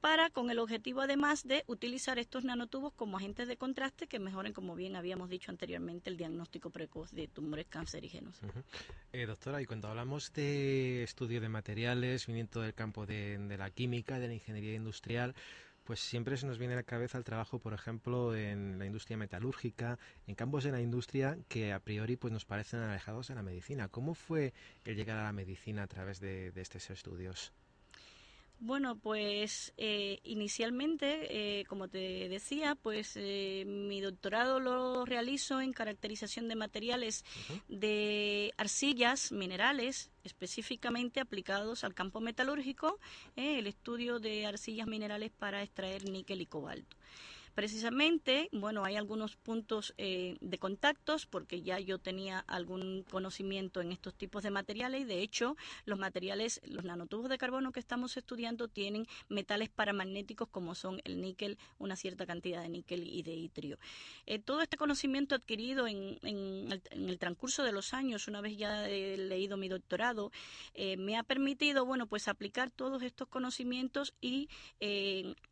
para 0.00 0.30
con 0.30 0.50
el 0.50 0.58
objetivo 0.58 1.02
además 1.02 1.46
de 1.46 1.64
utilizar 1.66 2.18
estos 2.18 2.44
nanotubos 2.44 2.92
como 2.94 3.18
agentes 3.18 3.48
de 3.48 3.56
contraste 3.56 4.06
que 4.06 4.18
mejoren, 4.18 4.52
como 4.52 4.74
bien 4.74 4.96
habíamos 4.96 5.28
dicho 5.28 5.50
anteriormente, 5.50 6.10
el 6.10 6.16
diagnóstico 6.16 6.70
precoz 6.70 7.10
de 7.12 7.28
tumores 7.28 7.66
cancerígenos. 7.66 8.40
Eh, 9.12 9.26
doctora, 9.26 9.60
y 9.60 9.66
cuando 9.66 9.88
hablamos 9.88 10.32
de 10.32 11.02
estudio 11.02 11.40
de 11.40 11.48
materiales, 11.48 12.26
viniendo 12.26 12.62
del 12.62 12.74
campo 12.74 13.06
de 13.06 13.56
la 13.58 13.70
química, 13.70 14.18
de 14.18 14.28
la 14.28 14.34
ingeniería 14.34 14.74
industrial, 14.74 15.34
pues 15.90 15.98
siempre 15.98 16.36
se 16.36 16.46
nos 16.46 16.56
viene 16.56 16.74
a 16.74 16.76
la 16.76 16.82
cabeza 16.84 17.18
el 17.18 17.24
trabajo, 17.24 17.58
por 17.58 17.74
ejemplo, 17.74 18.36
en 18.36 18.78
la 18.78 18.86
industria 18.86 19.16
metalúrgica, 19.16 19.98
en 20.28 20.36
campos 20.36 20.62
de 20.62 20.70
la 20.70 20.80
industria 20.80 21.36
que 21.48 21.72
a 21.72 21.80
priori 21.80 22.14
pues 22.14 22.32
nos 22.32 22.44
parecen 22.44 22.78
alejados 22.78 23.26
de 23.26 23.34
la 23.34 23.42
medicina. 23.42 23.88
¿Cómo 23.88 24.14
fue 24.14 24.54
el 24.84 24.94
llegar 24.94 25.18
a 25.18 25.24
la 25.24 25.32
medicina 25.32 25.82
a 25.82 25.88
través 25.88 26.20
de 26.20 26.52
estos 26.54 26.90
estudios? 26.90 27.52
Bueno, 28.62 28.98
pues 28.98 29.72
eh, 29.78 30.20
inicialmente, 30.22 31.60
eh, 31.60 31.64
como 31.64 31.88
te 31.88 32.28
decía, 32.28 32.74
pues 32.74 33.14
eh, 33.16 33.64
mi 33.66 34.02
doctorado 34.02 34.60
lo 34.60 35.06
realizo 35.06 35.62
en 35.62 35.72
caracterización 35.72 36.46
de 36.46 36.56
materiales 36.56 37.24
de 37.68 38.52
arcillas, 38.58 39.32
minerales, 39.32 40.10
específicamente 40.24 41.20
aplicados 41.20 41.84
al 41.84 41.94
campo 41.94 42.20
metalúrgico, 42.20 42.98
el 43.34 43.66
estudio 43.66 44.18
de 44.18 44.44
arcillas 44.44 44.86
minerales 44.86 45.30
para 45.30 45.62
extraer 45.62 46.06
níquel 46.10 46.42
y 46.42 46.46
cobalto. 46.46 46.98
Precisamente, 47.54 48.48
bueno, 48.52 48.84
hay 48.84 48.96
algunos 48.96 49.36
puntos 49.36 49.92
eh, 49.98 50.36
de 50.40 50.58
contactos 50.58 51.26
porque 51.26 51.62
ya 51.62 51.80
yo 51.80 51.98
tenía 51.98 52.38
algún 52.46 53.04
conocimiento 53.10 53.80
en 53.80 53.90
estos 53.90 54.14
tipos 54.14 54.42
de 54.42 54.50
materiales 54.50 55.02
y 55.02 55.04
de 55.04 55.22
hecho 55.22 55.56
los 55.84 55.98
materiales, 55.98 56.60
los 56.64 56.84
nanotubos 56.84 57.28
de 57.28 57.38
carbono 57.38 57.72
que 57.72 57.80
estamos 57.80 58.16
estudiando 58.16 58.68
tienen 58.68 59.06
metales 59.28 59.68
paramagnéticos 59.68 60.48
como 60.48 60.74
son 60.74 61.00
el 61.04 61.20
níquel, 61.20 61.58
una 61.78 61.96
cierta 61.96 62.24
cantidad 62.24 62.62
de 62.62 62.68
níquel 62.68 63.06
y 63.06 63.22
de 63.22 63.34
itrio. 63.34 63.78
Eh, 64.26 64.38
todo 64.38 64.62
este 64.62 64.76
conocimiento 64.76 65.34
adquirido 65.34 65.88
en, 65.88 66.18
el, 66.22 67.18
transcurso 67.18 67.64
de 67.64 67.72
los 67.72 67.92
años, 67.94 68.28
una 68.28 68.40
vez 68.40 68.56
ya 68.56 68.88
he 68.88 69.16
leído 69.16 69.56
mi 69.56 69.68
doctorado, 69.68 70.30
eh, 70.74 70.96
me 70.96 71.16
ha 71.16 71.24
permitido, 71.24 71.84
bueno, 71.84 72.06
pues 72.06 72.28
aplicar 72.28 72.70
todos 72.70 73.02
estos 73.02 73.28
conocimientos 73.28 74.14
y 74.20 74.48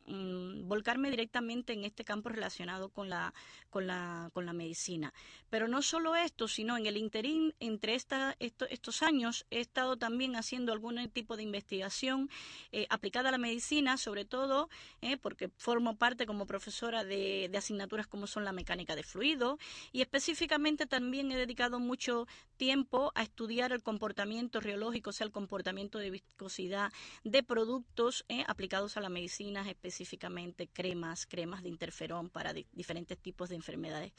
mm, 0.07 0.67
volcarme 0.67 1.11
directamente 1.11 1.73
en 1.73 1.88
este 1.89 2.05
campo 2.05 2.29
relacionado 2.29 2.89
con 2.89 3.09
la, 3.09 3.33
con 3.69 3.87
la, 3.87 4.29
con 4.33 4.45
la 4.45 4.53
medicina. 4.53 5.13
Pero 5.49 5.67
no 5.67 5.81
solo 5.81 6.15
esto, 6.15 6.47
sino 6.47 6.77
en 6.77 6.85
el 6.85 6.97
interín, 6.97 7.53
entre 7.59 7.95
esta, 7.95 8.35
estos 8.39 9.03
años, 9.03 9.45
he 9.49 9.59
estado 9.59 9.97
también 9.97 10.35
haciendo 10.35 10.71
algún 10.71 11.09
tipo 11.09 11.37
de 11.37 11.43
investigación 11.43 12.29
eh, 12.71 12.85
aplicada 12.89 13.29
a 13.29 13.31
la 13.31 13.37
medicina, 13.37 13.97
sobre 13.97 14.25
todo 14.25 14.69
eh, 15.01 15.17
porque 15.17 15.49
formo 15.57 15.97
parte 15.97 16.25
como 16.25 16.45
profesora 16.45 17.03
de, 17.03 17.49
asignaturas 17.55 18.07
como 18.07 18.27
son 18.27 18.45
la 18.45 18.53
mecánica 18.53 18.95
de 18.95 19.03
fluido 19.03 19.57
y 19.91 20.01
específicamente 20.01 20.85
también 20.85 21.31
he 21.31 21.37
dedicado 21.37 21.79
mucho 21.79 22.27
tiempo 22.57 23.11
a 23.15 23.23
estudiar 23.23 23.71
el 23.71 23.83
comportamiento 23.83 24.59
reológico, 24.59 25.09
o 25.09 25.13
sea, 25.13 25.25
el 25.25 25.31
comportamiento 25.31 25.97
de 25.97 26.11
viscosidad 26.11 26.91
de 27.23 27.43
productos 27.43 28.25
eh, 28.29 28.43
aplicados 28.47 28.97
a 28.97 29.01
la 29.01 29.09
medicina, 29.09 29.69
específicamente 29.69 30.67
cremas, 30.67 31.25
cremas 31.25 31.63
de 31.63 31.69
interferón 31.79 32.29
para 32.29 32.51
diferentes 32.53 33.17
tipos 33.17 33.47
de 33.47 33.55
enfermedades 33.55 34.11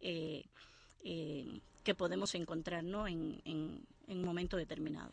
eh, 0.00 0.44
eh, 1.02 1.60
que 1.82 1.94
podemos 1.94 2.32
encontrar 2.36 2.84
en, 2.84 3.42
un 4.06 4.24
momento 4.24 4.56
determinado. 4.56 5.12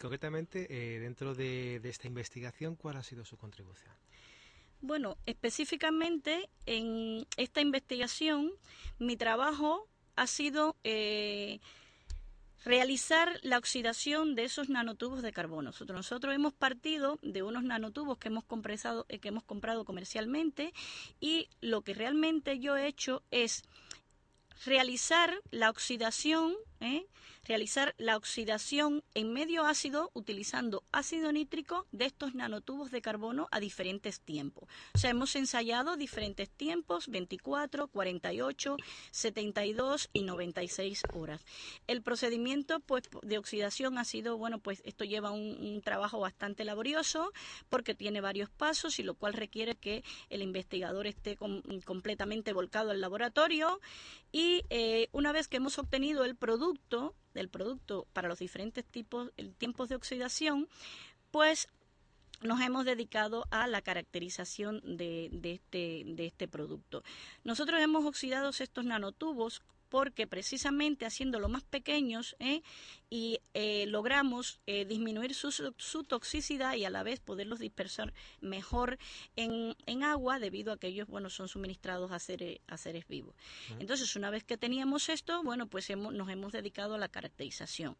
Concretamente, 0.00 0.66
dentro 0.98 1.34
de, 1.34 1.80
esta 1.84 2.06
investigación, 2.08 2.74
¿cuál 2.74 2.96
ha 2.96 3.02
sido 3.02 3.24
su 3.24 3.36
contribución? 3.36 3.92
Bueno, 4.80 5.16
específicamente 5.26 6.48
en 6.66 7.26
esta 7.36 7.60
investigación, 7.60 8.52
mi 8.98 9.16
trabajo 9.16 9.86
ha 10.16 10.26
sido 10.26 10.76
eh, 10.84 11.60
realizar 12.64 13.38
la 13.42 13.58
oxidación 13.58 14.34
de 14.34 14.44
esos 14.44 14.68
nanotubos 14.68 15.22
de 15.22 15.32
carbono. 15.32 15.72
Nosotros, 15.88 16.34
hemos 16.34 16.54
partido 16.54 17.18
de 17.22 17.42
unos 17.42 17.62
nanotubos 17.62 18.18
que 18.18 18.28
hemos, 18.28 18.44
compresado, 18.44 19.06
eh, 19.08 19.18
que 19.18 19.28
hemos 19.28 19.44
comprado 19.44 19.84
comercialmente 19.84 20.72
y 21.20 21.48
lo 21.60 21.82
que 21.82 21.94
realmente 21.94 22.58
yo 22.58 22.76
he 22.76 22.86
hecho 22.86 23.22
es 23.30 23.64
realizar 24.64 25.40
la 25.50 25.68
oxidación 25.68 26.54
¿eh? 26.84 27.06
realizar 27.44 27.94
la 27.98 28.16
oxidación 28.16 29.02
en 29.14 29.32
medio 29.32 29.66
ácido 29.66 30.10
utilizando 30.14 30.82
ácido 30.92 31.30
nítrico 31.32 31.86
de 31.92 32.06
estos 32.06 32.34
nanotubos 32.34 32.90
de 32.90 33.02
carbono 33.02 33.48
a 33.50 33.60
diferentes 33.60 34.20
tiempos. 34.20 34.68
O 34.94 34.98
sea, 34.98 35.10
hemos 35.10 35.36
ensayado 35.36 35.96
diferentes 35.96 36.50
tiempos, 36.50 37.08
24, 37.08 37.88
48, 37.88 38.76
72 39.10 40.10
y 40.12 40.22
96 40.22 41.02
horas. 41.12 41.44
El 41.86 42.02
procedimiento 42.02 42.80
pues, 42.80 43.04
de 43.22 43.38
oxidación 43.38 43.98
ha 43.98 44.04
sido, 44.04 44.38
bueno, 44.38 44.58
pues 44.58 44.82
esto 44.84 45.04
lleva 45.04 45.30
un, 45.30 45.82
trabajo 45.84 46.20
bastante 46.20 46.64
laborioso 46.64 47.32
porque 47.68 47.94
tiene 47.94 48.20
varios 48.20 48.48
pasos 48.48 48.98
y 48.98 49.02
lo 49.02 49.14
cual 49.14 49.34
requiere 49.34 49.74
que 49.74 50.02
el 50.30 50.40
investigador 50.40 51.06
esté 51.06 51.36
completamente 51.84 52.52
volcado 52.52 52.90
al 52.90 53.00
laboratorio 53.00 53.80
y 54.32 54.62
eh, 54.70 55.08
una 55.12 55.32
vez 55.32 55.48
que 55.48 55.58
hemos 55.58 55.78
obtenido 55.78 56.24
el 56.24 56.36
producto, 56.36 56.73
del 57.34 57.48
producto 57.48 58.06
para 58.12 58.28
los 58.28 58.38
diferentes 58.38 58.84
tipos, 58.84 59.32
tiempos 59.58 59.88
de 59.88 59.96
oxidación, 59.96 60.68
pues 61.30 61.68
nos 62.42 62.60
hemos 62.60 62.84
dedicado 62.84 63.46
a 63.50 63.66
la 63.66 63.82
caracterización 63.82 64.80
de, 64.84 65.30
este, 65.42 66.02
de 66.06 66.26
este 66.26 66.46
producto. 66.48 67.02
Nosotros 67.42 67.80
hemos 67.80 68.04
oxidado 68.04 68.50
estos 68.50 68.84
nanotubos 68.84 69.62
porque 69.94 70.26
precisamente 70.26 71.06
haciéndolo 71.06 71.48
más 71.48 71.62
pequeños 71.62 72.34
¿eh? 72.40 72.62
y 73.10 73.38
eh, 73.54 73.86
logramos 73.86 74.58
eh, 74.66 74.84
disminuir 74.84 75.36
su, 75.36 75.52
su, 75.52 76.02
toxicidad 76.02 76.74
y 76.74 76.84
a 76.84 76.90
la 76.90 77.04
vez 77.04 77.20
poderlos 77.20 77.60
dispersar 77.60 78.12
mejor 78.40 78.98
en, 79.36 79.76
en 79.86 80.02
agua 80.02 80.40
debido 80.40 80.72
a 80.72 80.78
que 80.78 80.88
ellos 80.88 81.06
bueno 81.06 81.30
son 81.30 81.46
suministrados 81.46 82.10
a 82.10 82.18
seres, 82.18 82.58
a 82.66 82.76
seres 82.76 83.06
vivos. 83.06 83.36
Entonces, 83.78 84.16
una 84.16 84.30
vez 84.30 84.42
que 84.42 84.56
teníamos 84.56 85.08
esto, 85.08 85.44
bueno, 85.44 85.68
pues 85.68 85.88
hemos, 85.90 86.12
nos 86.12 86.28
hemos 86.28 86.50
dedicado 86.50 86.96
a 86.96 86.98
la 86.98 87.06
caracterización. 87.08 87.96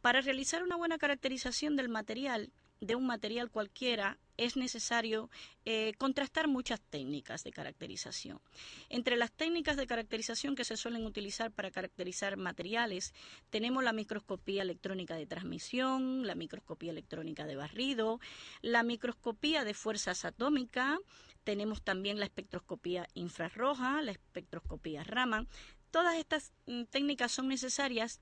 Para 0.00 0.22
realizar 0.22 0.64
una 0.64 0.74
buena 0.74 0.98
caracterización 0.98 1.76
del 1.76 1.88
material, 1.88 2.50
de 2.82 2.96
un 2.96 3.06
material 3.06 3.48
cualquiera, 3.48 4.18
es 4.36 4.56
necesario 4.56 5.30
eh, 5.64 5.92
contrastar 5.98 6.48
muchas 6.48 6.80
técnicas 6.80 7.44
de 7.44 7.52
caracterización. 7.52 8.40
Entre 8.88 9.16
las 9.16 9.30
técnicas 9.30 9.76
de 9.76 9.86
caracterización 9.86 10.56
que 10.56 10.64
se 10.64 10.76
suelen 10.76 11.06
utilizar 11.06 11.52
para 11.52 11.70
caracterizar 11.70 12.36
materiales, 12.36 13.14
tenemos 13.50 13.84
la 13.84 13.92
microscopía 13.92 14.62
electrónica 14.62 15.14
de 15.14 15.26
transmisión, 15.26 16.26
la 16.26 16.34
microscopía 16.34 16.90
electrónica 16.90 17.46
de 17.46 17.54
barrido, 17.54 18.18
la 18.62 18.82
microscopía 18.82 19.64
de 19.64 19.74
fuerzas 19.74 20.24
atómicas, 20.24 20.98
tenemos 21.44 21.82
también 21.82 22.18
la 22.18 22.24
espectroscopía 22.24 23.06
infrarroja, 23.14 24.02
la 24.02 24.10
espectroscopía 24.10 25.04
Raman. 25.04 25.46
Todas 25.92 26.16
estas 26.16 26.52
mm, 26.66 26.84
técnicas 26.84 27.30
son 27.30 27.46
necesarias 27.46 28.20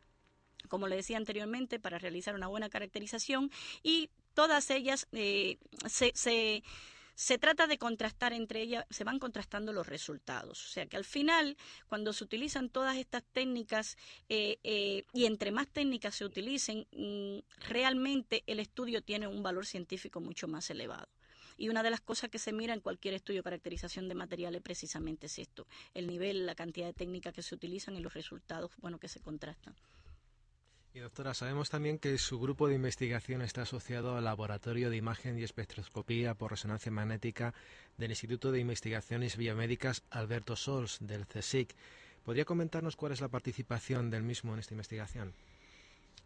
como 0.68 0.88
le 0.88 0.96
decía 0.96 1.16
anteriormente, 1.16 1.78
para 1.78 1.98
realizar 1.98 2.34
una 2.34 2.48
buena 2.48 2.68
caracterización 2.68 3.50
y 3.82 4.10
todas 4.40 4.70
ellas 4.70 5.06
eh, 5.12 5.59
se, 5.87 6.12
se, 6.14 6.62
se 7.14 7.37
trata 7.37 7.66
de 7.66 7.76
contrastar 7.76 8.32
entre 8.32 8.62
ellas, 8.62 8.87
se 8.88 9.04
van 9.04 9.18
contrastando 9.18 9.70
los 9.70 9.87
resultados. 9.87 10.64
O 10.64 10.68
sea 10.68 10.87
que 10.87 10.97
al 10.97 11.04
final, 11.04 11.59
cuando 11.88 12.14
se 12.14 12.25
utilizan 12.25 12.70
todas 12.70 12.97
estas 12.97 13.23
técnicas 13.23 13.99
eh, 14.30 14.56
eh, 14.64 15.04
y 15.12 15.26
entre 15.26 15.52
más 15.52 15.68
técnicas 15.68 16.14
se 16.14 16.25
utilicen, 16.25 16.87
mm, 16.90 17.68
realmente 17.68 18.42
el 18.47 18.61
estudio 18.61 19.02
tiene 19.02 19.26
un 19.26 19.42
valor 19.42 19.66
científico 19.66 20.23
mucho 20.23 20.49
más 20.49 20.70
elevado. 20.70 21.09
Y 21.59 21.68
una 21.68 21.82
de 21.82 21.90
las 21.90 22.00
cosas 22.00 22.30
que 22.30 22.38
se 22.38 22.54
mira 22.54 22.73
en 22.73 22.80
cualquier 22.80 23.12
estudio 23.12 23.40
de 23.40 23.44
caracterización 23.44 24.09
de 24.09 24.14
materiales 24.14 24.62
precisamente 24.62 25.26
es 25.26 25.38
esto, 25.38 25.66
el 25.92 26.06
nivel, 26.06 26.47
la 26.47 26.54
cantidad 26.54 26.87
de 26.87 26.94
técnicas 26.94 27.35
que 27.35 27.42
se 27.42 27.54
utilizan 27.54 27.94
y 27.94 28.00
los 28.00 28.14
resultados, 28.14 28.70
bueno, 28.78 28.99
que 28.99 29.09
se 29.09 29.20
contrastan. 29.20 29.76
Y 30.92 30.99
doctora, 30.99 31.35
sabemos 31.35 31.70
también 31.70 32.00
que 32.00 32.18
su 32.18 32.40
grupo 32.40 32.66
de 32.66 32.75
investigación 32.75 33.42
está 33.42 33.62
asociado 33.62 34.16
al 34.16 34.25
Laboratorio 34.25 34.90
de 34.90 34.97
Imagen 34.97 35.38
y 35.38 35.44
Espectroscopía 35.44 36.35
por 36.35 36.50
Resonancia 36.50 36.90
Magnética 36.90 37.54
del 37.97 38.11
Instituto 38.11 38.50
de 38.50 38.59
Investigaciones 38.59 39.37
Biomédicas 39.37 40.02
Alberto 40.11 40.56
Sols, 40.56 40.99
del 41.00 41.28
CSIC. 41.28 41.76
¿Podría 42.25 42.44
comentarnos 42.44 42.97
cuál 42.97 43.12
es 43.12 43.20
la 43.20 43.28
participación 43.28 44.11
del 44.11 44.25
mismo 44.25 44.52
en 44.52 44.59
esta 44.59 44.75
investigación? 44.75 45.32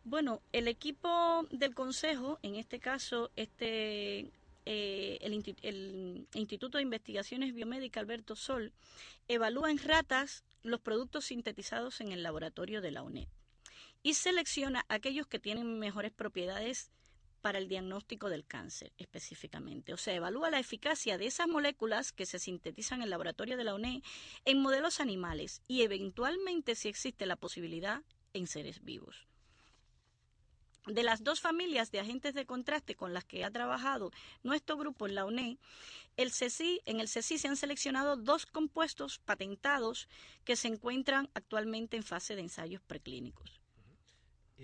Bueno, 0.03 0.41
el 0.53 0.67
equipo 0.67 1.47
del 1.51 1.75
Consejo, 1.75 2.39
en 2.43 2.57
este 2.57 2.81
caso, 2.81 3.31
este 3.37 4.31
eh, 4.65 5.19
el, 5.21 5.57
el, 5.61 6.27
Instituto 6.33 6.79
de 6.79 6.85
Investigaciones 6.85 7.55
Biomédicas 7.55 8.01
Alberto 8.01 8.35
Sol 8.35 8.73
evalúa 9.29 9.71
en 9.71 9.79
ratas 9.79 10.43
los 10.63 10.81
productos 10.81 11.27
sintetizados 11.27 12.01
en 12.01 12.13
el 12.13 12.23
laboratorio 12.23 12.81
de 12.81 12.91
la 12.93 13.03
UNED 13.03 13.29
y 14.05 14.15
selecciona 14.15 14.85
aquellos 14.89 15.27
que 15.27 15.41
tienen 15.41 15.79
mejores 15.81 16.13
propiedades 16.13 16.93
para 17.41 17.59
el 17.59 17.69
diagnóstico 17.69 18.29
del 18.29 18.47
cáncer 18.47 18.93
específicamente. 18.99 19.95
O 19.95 19.97
sea, 19.97 20.15
evalúa 20.15 20.51
la 20.51 20.61
eficacia 20.61 21.19
de 21.19 21.27
esas 21.27 21.49
moléculas 21.49 22.13
que 22.13 22.27
se 22.27 22.39
sintetizan 22.39 22.99
en 22.99 23.05
el 23.05 23.11
laboratorio 23.11 23.57
de 23.57 23.65
la 23.65 23.75
UNE 23.75 24.03
en 24.45 24.61
modelos 24.61 25.01
animales 25.01 25.63
y 25.67 25.83
eventualmente 25.83 26.75
si 26.75 26.89
existe 26.89 27.25
la 27.25 27.37
posibilidad 27.37 28.03
en 28.35 28.47
seres 28.47 28.85
vivos. 28.85 29.27
De 30.87 31.03
las 31.03 31.25
dos 31.25 31.41
familias 31.41 31.91
de 31.91 32.01
agentes 32.01 32.35
de 32.35 32.45
contraste 32.45 32.95
con 32.95 33.15
las 33.15 33.25
que 33.25 33.43
ha 33.43 33.51
trabajado 33.51 34.11
nuestro 34.43 34.77
grupo 34.77 35.07
en 35.07 35.15
la 35.15 35.25
UNE, 35.25 35.59
el 36.19 36.31
en 36.85 37.01
el 37.01 37.09
CECI 37.09 37.39
se 37.39 37.49
han 37.49 37.57
seleccionado 37.57 38.17
dos 38.17 38.45
compuestos 38.45 39.19
patentados 39.19 40.09
que 40.45 40.57
se 40.57 40.69
encuentran 40.69 41.31
actualmente 41.33 41.97
en 41.97 42.03
fase 42.03 42.37
de 42.37 42.43
ensayos 42.43 42.83
preclínicos. 42.83 43.64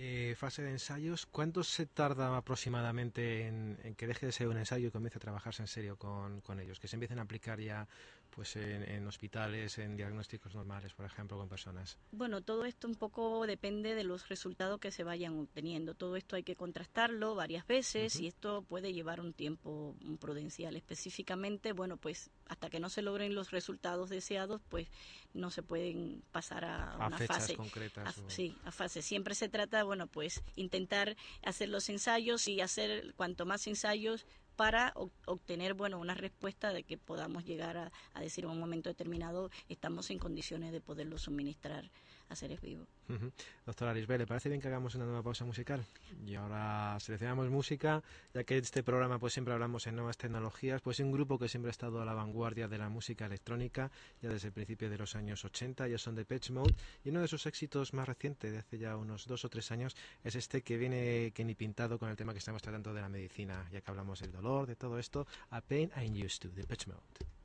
Eh, 0.03 0.35
fase 0.35 0.63
de 0.63 0.71
ensayos, 0.71 1.27
¿cuánto 1.27 1.63
se 1.63 1.85
tarda 1.85 2.35
aproximadamente 2.35 3.47
en, 3.47 3.77
que 3.99 4.07
deje 4.07 4.25
de 4.25 4.33
ser 4.33 4.49
un 4.49 4.57
ensayo 4.57 4.89
y 4.89 4.91
comience 4.91 5.19
a 5.19 5.21
trabajarse 5.21 5.61
en 5.63 5.67
serio 5.69 5.99
con, 5.99 6.41
con 6.41 6.59
ellos? 6.59 6.81
Que 6.81 6.89
se 6.89 6.97
empiecen 6.97 7.19
a 7.19 7.23
aplicar 7.23 7.61
ya 7.61 7.87
pues 8.31 8.57
en, 8.57 9.07
hospitales, 9.07 9.79
en 9.79 9.97
diagnósticos 9.97 10.55
normales, 10.55 10.95
por 10.95 11.07
ejemplo, 11.07 11.37
con 11.39 11.49
personas? 11.49 11.99
Bueno, 12.13 12.41
todo 12.41 12.65
esto 12.65 12.89
un 12.89 12.95
poco 12.95 13.47
depende 13.47 13.95
de 13.95 14.05
los 14.05 14.29
resultados 14.29 14.81
que 14.81 14.91
se 14.91 15.05
vayan 15.05 15.39
obteniendo. 15.39 15.95
Todo 15.95 16.17
esto 16.17 16.37
hay 16.37 16.43
que 16.43 16.57
contrastarlo 16.57 17.35
varias 17.35 17.67
veces 17.67 18.19
y 18.21 18.27
esto 18.27 18.63
puede 18.63 18.93
llevar 18.93 19.21
un 19.21 19.33
tiempo 19.33 19.97
prudencial. 20.21 20.77
Específicamente, 20.77 21.73
bueno, 21.73 21.97
pues 21.97 22.31
hasta 22.49 22.71
que 22.71 22.81
no 22.81 22.89
se 22.89 23.03
logren 23.03 23.35
los 23.35 23.51
resultados 23.51 24.11
deseados, 24.11 24.61
pues 24.69 24.89
no 25.35 25.51
se 25.51 25.63
pueden 25.63 26.23
pasar 26.33 26.65
a, 26.65 26.93
a 26.93 27.07
una 27.07 27.19
fechas 27.19 27.39
fase. 27.39 27.57
concretas. 27.57 28.23
Sí, 28.29 28.57
a 28.65 28.73
fase. 28.73 29.03
Siempre 29.03 29.35
se 29.35 29.49
trata, 29.49 29.85
bueno, 29.85 30.07
pues 30.07 30.43
intentar 30.57 31.17
hacer 31.45 31.69
los 31.69 31.89
ensayos 31.89 32.49
y 32.49 32.61
hacer 32.61 33.15
cuanto 33.15 33.47
más 33.47 33.67
ensayos 33.67 34.27
para 34.57 34.93
obtener 35.27 35.75
bueno 35.75 35.99
una 35.99 36.15
respuesta 36.15 36.73
de 36.73 36.83
que 36.83 36.99
podamos 36.99 37.45
llegar 37.45 37.77
a, 37.77 37.93
a, 38.15 38.21
decir 38.21 38.45
en 38.45 38.51
un 38.51 38.61
momento 38.61 38.89
determinado 38.89 39.51
estamos 39.69 40.11
en 40.11 40.19
condiciones 40.19 40.73
de 40.73 40.81
poderlo 40.81 41.19
suministrar 41.19 41.91
a 42.31 42.37
seres 42.37 42.61
vivos. 42.61 42.89
Uh 43.09 43.15
-huh. 43.15 43.33
Doctora 43.67 43.91
Arisbel, 43.91 44.19
¿le 44.19 44.27
parece 44.27 44.49
bien 44.49 44.61
que 44.61 44.69
hagamos 44.69 44.95
una 44.95 45.05
nueva 45.05 45.23
pausa 45.23 45.45
musical? 45.45 45.85
Y 46.25 46.37
ahora 46.37 46.97
seleccionamos 47.01 47.51
música, 47.51 48.03
ya 48.33 48.45
que 48.45 48.57
este 48.57 48.83
programa 48.83 49.19
pues 49.19 49.33
siempre 49.33 49.53
hablamos 49.53 49.87
en 49.87 49.97
nuevas 49.97 50.17
tecnologías, 50.17 50.81
pues 50.81 51.01
un 51.01 51.11
grupo 51.11 51.39
que 51.39 51.49
siempre 51.49 51.71
ha 51.71 51.73
estado 51.73 52.01
a 52.01 52.05
la 52.05 52.15
vanguardia 52.15 52.69
de 52.69 52.79
la 52.79 52.89
música 52.89 53.27
electrónica, 53.27 53.91
ya 54.23 54.29
desde 54.29 54.49
el 54.49 54.55
principio 54.55 54.89
de 54.89 54.97
los 54.97 55.17
años 55.17 55.45
80, 55.45 55.89
ya 55.89 55.99
son 55.99 56.15
de 56.15 56.25
Pitch 56.25 56.51
Mode, 56.51 56.75
y 57.05 57.11
uno 57.11 57.21
de 57.21 57.29
sus 57.29 57.47
éxitos 57.47 57.93
más 57.93 58.07
recientes, 58.07 58.53
de 58.53 58.59
hace 58.59 58.79
ya 58.79 58.97
unos 58.97 59.27
dos 59.27 59.45
o 59.45 59.49
tres 59.49 59.71
años, 59.73 59.97
es 60.23 60.37
este 60.37 60.63
que 60.63 60.77
viene 60.77 61.33
que 61.35 61.45
ni 61.45 61.55
pintado 61.55 61.99
con 61.99 62.09
el 62.09 62.17
tema 62.17 62.33
que 62.33 62.39
estamos 62.39 62.63
tratando 62.63 62.95
de 62.95 63.01
la 63.01 63.09
medicina, 63.09 63.69
ya 63.73 63.81
que 63.81 63.91
hablamos 63.91 64.21
del 64.21 64.31
dolor, 64.31 64.67
de 64.67 64.77
todo 64.77 64.99
esto, 64.99 65.27
A 65.51 65.61
Pain 65.61 65.91
I'm 65.97 66.15
Used 66.25 66.43
To, 66.43 66.49
de 66.51 66.65
Pitch 66.65 66.87
Mode. 66.87 67.40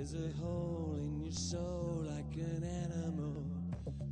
There's 0.00 0.14
a 0.14 0.42
hole 0.42 0.96
in 0.98 1.20
your 1.20 1.30
soul 1.30 2.06
like 2.08 2.34
an 2.34 2.64
animal 2.64 3.44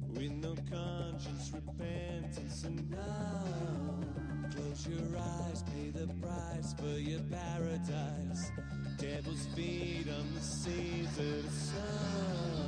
with 0.07 0.33
no 0.33 0.55
conscience, 0.71 1.51
repentance, 1.55 2.65
and 2.65 2.91
now 2.91 3.95
close 4.55 4.87
your 4.87 5.19
eyes, 5.19 5.65
pay 5.73 5.89
the 5.89 6.07
price 6.21 6.75
for 6.75 6.99
your 6.99 7.21
paradise. 7.31 8.51
Devil's 8.99 9.47
feet 9.57 10.09
on 10.11 10.35
the 10.35 10.43
seas 10.43 11.19
of 11.19 11.43
the 11.47 11.51
sun. 11.51 12.68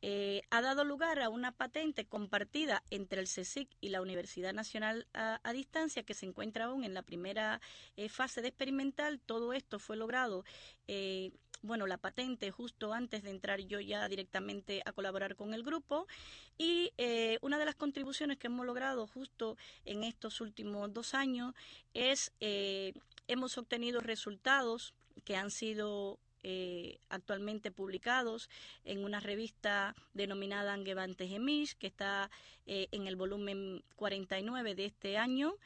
eh, 0.00 0.42
ha 0.50 0.62
dado 0.62 0.84
lugar 0.84 1.20
a 1.20 1.28
una 1.28 1.52
patente 1.52 2.06
compartida 2.06 2.84
entre 2.88 3.20
el 3.20 3.26
CSIC 3.26 3.68
y 3.80 3.88
la 3.88 4.00
Universidad 4.00 4.54
Nacional 4.54 5.08
a, 5.12 5.52
Distancia 5.52 6.04
que 6.04 6.14
se 6.14 6.24
encuentra 6.24 6.66
aún 6.66 6.84
en 6.84 6.94
la 6.94 7.02
primera 7.02 7.60
eh, 7.96 8.08
fase 8.08 8.40
de 8.40 8.48
experimental. 8.48 9.20
Todo 9.20 9.52
esto 9.52 9.80
fue 9.80 9.96
logrado 9.96 10.44
eh, 10.86 11.32
bueno, 11.62 11.86
la 11.86 11.98
patente 11.98 12.50
justo 12.50 12.92
antes 12.92 13.22
de 13.22 13.30
entrar 13.30 13.60
yo 13.60 13.80
ya 13.80 14.08
directamente 14.08 14.82
a 14.84 14.92
colaborar 14.92 15.36
con 15.36 15.54
el 15.54 15.62
grupo. 15.62 16.06
Y 16.56 16.92
eh, 16.98 17.38
una 17.42 17.58
de 17.58 17.64
las 17.64 17.74
contribuciones 17.74 18.38
que 18.38 18.46
hemos 18.46 18.66
logrado 18.66 19.06
justo 19.06 19.56
en 19.84 20.04
estos 20.04 20.40
últimos 20.40 20.92
dos 20.92 21.14
años 21.14 21.54
es 21.94 22.32
eh, 22.40 22.94
hemos 23.26 23.58
obtenido 23.58 24.00
resultados 24.00 24.94
que 25.24 25.36
han 25.36 25.50
sido 25.50 26.18
eh, 26.44 27.00
actualmente 27.08 27.72
publicados 27.72 28.48
en 28.84 29.04
una 29.04 29.18
revista 29.18 29.96
denominada 30.14 30.72
Angevante 30.72 31.26
Gemisch, 31.26 31.76
que 31.76 31.88
está 31.88 32.30
eh, 32.66 32.86
en 32.92 33.08
el 33.08 33.16
volumen 33.16 33.82
49 33.96 34.76
de 34.76 34.84
este 34.84 35.18
año, 35.18 35.56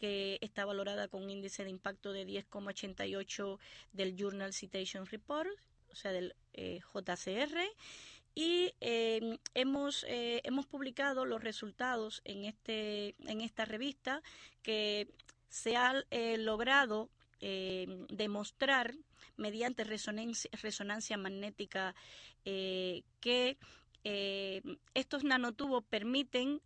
que 0.00 0.38
está 0.40 0.64
valorada 0.64 1.08
con 1.08 1.22
un 1.22 1.30
índice 1.30 1.62
de 1.62 1.70
impacto 1.70 2.12
de 2.12 2.26
10,88 2.26 3.58
del 3.92 4.16
Journal 4.16 4.54
Citation 4.54 5.06
Report, 5.06 5.50
o 5.92 5.94
sea, 5.94 6.10
del 6.10 6.34
eh, 6.54 6.80
JCR. 6.92 7.58
Y 8.34 8.72
eh, 8.80 9.38
hemos, 9.54 10.04
eh, 10.08 10.40
hemos 10.44 10.66
publicado 10.66 11.26
los 11.26 11.42
resultados 11.42 12.22
en, 12.24 12.46
este, 12.46 13.14
en 13.26 13.42
esta 13.42 13.64
revista 13.66 14.22
que 14.62 15.08
se 15.48 15.76
ha 15.76 16.04
logrado 16.38 17.10
eh, 17.40 17.86
demostrar 18.08 18.94
mediante 19.36 19.84
resonancia, 19.84 20.50
resonancia 20.62 21.16
magnética 21.18 21.94
que 22.44 23.58
estos 24.94 25.24
nanotubos 25.24 25.84
permiten 25.84 26.62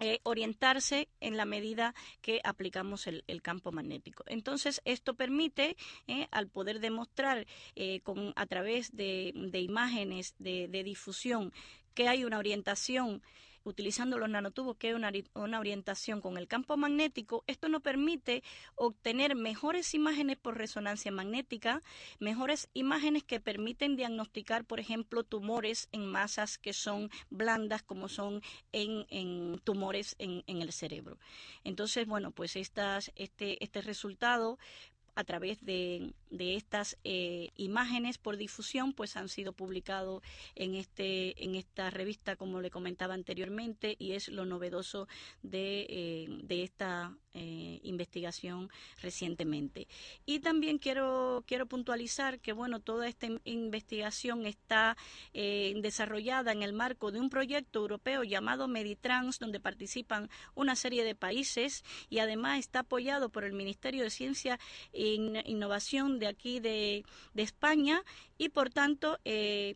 eh, 0.00 0.18
orientarse 0.24 1.08
en 1.20 1.36
la 1.36 1.44
medida 1.44 1.94
que 2.20 2.40
aplicamos 2.42 3.06
el, 3.06 3.22
el 3.28 3.42
campo 3.42 3.70
magnético. 3.70 4.24
Entonces, 4.26 4.82
esto 4.84 5.14
permite, 5.14 5.76
eh, 6.08 6.26
al 6.32 6.48
poder 6.48 6.80
demostrar 6.80 7.46
eh, 7.76 8.00
con, 8.00 8.32
a 8.34 8.46
través 8.46 8.96
de, 8.96 9.32
de 9.34 9.60
imágenes 9.60 10.34
de, 10.38 10.66
de, 10.66 10.82
difusión 10.82 11.52
que 11.94 12.08
hay 12.08 12.24
una 12.24 12.38
orientación 12.38 13.22
utilizando 13.64 14.18
los 14.18 14.28
nanotubos, 14.28 14.76
que 14.76 14.90
es 14.90 14.94
una, 14.94 15.10
una, 15.34 15.58
orientación 15.58 16.20
con 16.20 16.36
el 16.36 16.46
campo 16.46 16.76
magnético, 16.76 17.44
esto 17.46 17.68
nos 17.68 17.82
permite 17.82 18.42
obtener 18.76 19.34
mejores 19.34 19.94
imágenes 19.94 20.36
por 20.36 20.56
resonancia 20.56 21.10
magnética, 21.10 21.82
mejores 22.18 22.68
imágenes 22.74 23.24
que 23.24 23.40
permiten 23.40 23.96
diagnosticar, 23.96 24.64
por 24.64 24.80
ejemplo, 24.80 25.24
tumores 25.24 25.88
en 25.92 26.06
masas 26.06 26.58
que 26.58 26.72
son 26.72 27.10
blandas, 27.30 27.82
como 27.82 28.08
son 28.08 28.42
en, 28.72 29.06
en 29.08 29.58
tumores 29.64 30.14
en, 30.18 30.44
en, 30.46 30.62
el 30.62 30.72
cerebro. 30.72 31.18
Entonces, 31.64 32.06
bueno, 32.06 32.30
pues 32.30 32.56
estas, 32.56 33.12
este, 33.16 33.62
este 33.64 33.80
resultado 33.82 34.58
a 35.14 35.24
través 35.24 35.64
de, 35.64 36.14
de 36.30 36.56
estas 36.56 36.98
eh, 37.04 37.50
imágenes 37.56 38.18
por 38.18 38.36
difusión 38.36 38.92
pues 38.92 39.16
han 39.16 39.28
sido 39.28 39.52
publicados 39.52 40.22
en 40.54 40.74
este 40.74 41.42
en 41.44 41.54
esta 41.54 41.90
revista 41.90 42.36
como 42.36 42.60
le 42.60 42.70
comentaba 42.70 43.14
anteriormente 43.14 43.96
y 43.98 44.12
es 44.12 44.28
lo 44.28 44.44
novedoso 44.44 45.08
de, 45.42 45.86
eh, 45.88 46.26
de 46.42 46.62
esta 46.62 47.16
eh, 47.34 47.80
investigación 47.82 48.70
recientemente. 49.02 49.86
Y 50.26 50.40
también 50.40 50.78
quiero 50.78 51.44
quiero 51.46 51.66
puntualizar 51.66 52.40
que 52.40 52.52
bueno 52.52 52.80
toda 52.80 53.08
esta 53.08 53.26
investigación 53.44 54.46
está 54.46 54.96
desarrollada 55.32 56.52
en 56.52 56.62
el 56.62 56.72
marco 56.72 57.10
de 57.10 57.20
un 57.20 57.30
proyecto 57.30 57.80
europeo 57.80 58.22
llamado 58.22 58.68
Meditrans 58.68 59.38
donde 59.38 59.60
participan 59.60 60.30
una 60.54 60.76
serie 60.76 61.04
de 61.04 61.14
países 61.14 61.84
y 62.08 62.18
además 62.18 62.58
está 62.60 62.80
apoyado 62.80 63.28
por 63.28 63.44
el 63.44 63.52
Ministerio 63.52 64.04
de 64.04 64.10
Ciencia 64.10 64.58
in, 64.92 65.36
innovación 65.44 66.18
de 66.18 66.26
aquí 66.26 66.60
de, 66.60 67.04
de, 67.34 67.42
España 67.42 68.02
y 68.38 68.48
por 68.50 68.70
tanto 68.70 69.18
eh, 69.24 69.74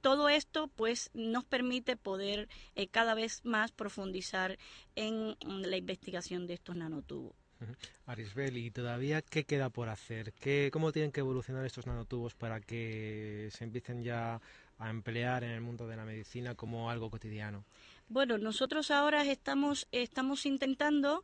todo 0.00 0.28
esto 0.28 0.68
pues 0.68 1.10
nos 1.14 1.44
permite 1.44 1.96
poder 1.96 2.48
eh, 2.74 2.88
cada 2.88 3.14
vez 3.14 3.44
más 3.44 3.72
profundizar 3.72 4.58
en 4.96 5.36
mm, 5.44 5.62
la 5.62 5.76
investigación 5.76 6.46
de 6.46 6.54
estos 6.54 6.76
nanotubos. 6.76 7.34
Arisbel, 8.06 8.56
¿y 8.56 8.70
todavía 8.70 9.20
qué 9.22 9.44
queda 9.44 9.68
por 9.68 9.90
hacer? 9.90 10.32
¿Qué, 10.32 10.70
¿Cómo 10.72 10.92
tienen 10.92 11.12
que 11.12 11.20
evolucionar 11.20 11.64
estos 11.66 11.86
nanotubos 11.86 12.34
para 12.34 12.60
que 12.60 13.48
se 13.52 13.64
empiecen 13.64 14.02
ya 14.02 14.40
a 14.78 14.88
emplear 14.90 15.44
en 15.44 15.50
el 15.50 15.60
mundo 15.60 15.86
de 15.86 15.96
la 15.96 16.04
medicina 16.04 16.54
como 16.54 16.90
algo 16.90 17.10
cotidiano? 17.10 17.64
Bueno, 18.08 18.38
nosotros 18.38 18.90
ahora 18.90 19.24
estamos, 19.24 19.86
estamos 19.92 20.46
intentando 20.46 21.22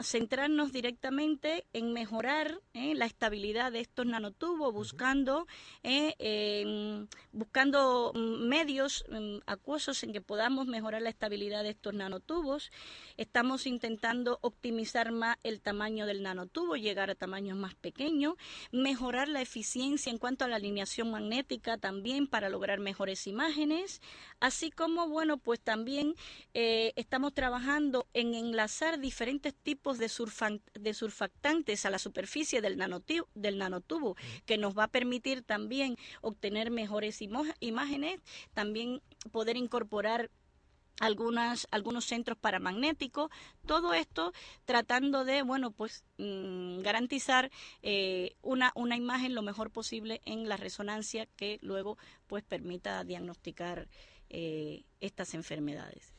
centrarnos 0.00 0.72
directamente 0.72 1.66
en 1.72 1.92
mejorar 1.92 2.60
eh, 2.72 2.94
la 2.94 3.04
estabilidad 3.04 3.72
de 3.72 3.80
estos 3.80 4.06
nanotubos, 4.06 4.72
buscando, 4.72 5.46
eh, 5.82 7.06
buscando 7.32 8.12
mm, 8.14 8.48
medios 8.48 9.04
mm, 9.10 9.38
acuosos 9.46 10.02
en 10.02 10.12
que 10.12 10.20
podamos 10.20 10.66
mejorar 10.66 11.02
la 11.02 11.10
estabilidad 11.10 11.62
de 11.62 11.70
estos 11.70 11.92
nanotubos. 11.92 12.70
Estamos 13.16 13.66
intentando 13.66 14.38
optimizar 14.40 15.12
más 15.12 15.36
el 15.42 15.60
tamaño 15.60 16.06
del 16.06 16.22
nanotubo, 16.22 16.76
llegar 16.76 17.10
a 17.10 17.14
tamaños 17.14 17.56
más 17.56 17.74
pequeños, 17.74 18.34
mejorar 18.72 19.28
la 19.28 19.42
eficiencia 19.42 20.10
en 20.10 20.18
cuanto 20.18 20.44
a 20.44 20.48
la 20.48 20.56
alineación 20.56 21.10
magnética 21.10 21.76
también 21.76 22.26
para 22.26 22.48
lograr 22.48 22.80
mejores 22.80 23.26
imágenes, 23.26 24.00
así 24.40 24.70
como, 24.70 25.08
bueno, 25.08 25.36
pues 25.36 25.60
también 25.60 26.14
eh, 26.54 26.92
estamos 26.96 27.34
trabajando 27.34 28.06
en 28.14 28.34
enlazar 28.34 28.98
diferentes 28.98 29.17
tipos 29.62 29.98
de, 29.98 30.06
surfan- 30.06 30.62
de 30.74 30.94
surfactantes 30.94 31.84
a 31.84 31.90
la 31.90 31.98
superficie 31.98 32.60
del, 32.60 32.76
del 33.34 33.58
nanotubo, 33.58 34.16
que 34.46 34.58
nos 34.58 34.76
va 34.76 34.84
a 34.84 34.88
permitir 34.88 35.42
también 35.42 35.96
obtener 36.20 36.70
mejores 36.70 37.20
imágenes, 37.60 38.20
también 38.54 39.02
poder 39.32 39.56
incorporar 39.56 40.30
algunas 41.00 41.68
algunos 41.70 42.06
centros 42.06 42.36
paramagnéticos 42.36 43.30
todo 43.66 43.94
esto 43.94 44.32
tratando 44.64 45.24
de 45.24 45.42
bueno 45.42 45.70
pues 45.70 46.02
mm, 46.18 46.80
garantizar 46.80 47.50
eh, 47.82 48.34
una 48.42 48.72
una 48.74 48.96
imagen 48.96 49.34
lo 49.34 49.42
mejor 49.42 49.70
posible 49.70 50.20
en 50.24 50.48
la 50.48 50.56
resonancia 50.56 51.26
que 51.36 51.58
luego 51.62 51.98
pues 52.26 52.42
permita 52.42 53.04
diagnosticar 53.04 53.86
eh, 54.30 54.84
estas 55.00 55.34
enfermedades. 55.34 56.12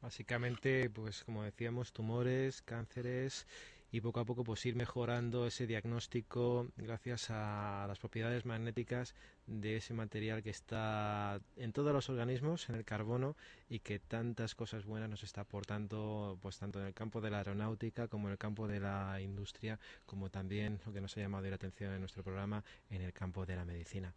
Básicamente, 0.00 0.90
pues 0.90 1.24
como 1.24 1.44
decíamos, 1.44 1.92
tumores, 1.92 2.62
cánceres 2.62 3.46
y 3.92 4.00
poco 4.00 4.20
a 4.20 4.24
poco 4.24 4.42
pues 4.42 4.64
ir 4.64 4.74
mejorando 4.74 5.46
ese 5.46 5.66
diagnóstico 5.66 6.66
gracias 6.78 7.26
a 7.28 7.84
las 7.86 7.98
propiedades 7.98 8.46
magnéticas 8.46 9.14
de 9.46 9.76
ese 9.76 9.92
material 9.92 10.42
que 10.42 10.48
está 10.48 11.40
en 11.56 11.72
todos 11.72 11.92
los 11.92 12.08
organismos, 12.08 12.70
en 12.70 12.76
el 12.76 12.84
carbono 12.84 13.36
y 13.68 13.80
que 13.80 13.98
tantas 13.98 14.54
cosas 14.54 14.86
buenas 14.86 15.10
nos 15.10 15.22
está 15.22 15.42
aportando 15.42 16.38
pues 16.40 16.58
tanto 16.58 16.80
en 16.80 16.86
el 16.86 16.94
campo 16.94 17.20
de 17.20 17.30
la 17.30 17.38
aeronáutica 17.38 18.08
como 18.08 18.28
en 18.28 18.32
el 18.32 18.38
campo 18.38 18.66
de 18.66 18.80
la 18.80 19.20
industria, 19.20 19.78
como 20.06 20.30
también 20.30 20.80
lo 20.86 20.92
que 20.92 21.02
nos 21.02 21.14
ha 21.18 21.20
llamado 21.20 21.48
la 21.50 21.56
atención 21.56 21.92
en 21.92 22.00
nuestro 22.00 22.22
programa 22.22 22.64
en 22.88 23.02
el 23.02 23.12
campo 23.12 23.44
de 23.44 23.56
la 23.56 23.66
medicina. 23.66 24.14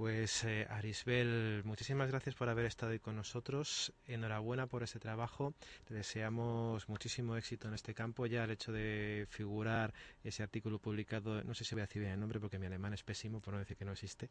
Pues 0.00 0.44
eh, 0.44 0.66
Arisbel, 0.70 1.60
muchísimas 1.66 2.08
gracias 2.08 2.34
por 2.34 2.48
haber 2.48 2.64
estado 2.64 2.92
hoy 2.92 3.00
con 3.00 3.16
nosotros. 3.16 3.92
Enhorabuena 4.06 4.66
por 4.66 4.82
ese 4.82 4.98
trabajo. 4.98 5.52
Te 5.84 5.92
deseamos 5.92 6.88
muchísimo 6.88 7.36
éxito 7.36 7.68
en 7.68 7.74
este 7.74 7.92
campo. 7.92 8.24
Ya 8.24 8.44
el 8.44 8.50
hecho 8.50 8.72
de 8.72 9.26
figurar 9.28 9.92
ese 10.24 10.42
artículo 10.42 10.78
publicado, 10.78 11.44
no 11.44 11.52
sé 11.52 11.64
si 11.64 11.74
voy 11.74 11.82
a 11.82 11.84
decir 11.84 12.00
bien 12.00 12.14
el 12.14 12.20
nombre 12.20 12.40
porque 12.40 12.58
mi 12.58 12.64
alemán 12.64 12.94
es 12.94 13.02
pésimo, 13.02 13.40
por 13.40 13.52
no 13.52 13.60
decir 13.60 13.76
que 13.76 13.84
no 13.84 13.92
existe, 13.92 14.30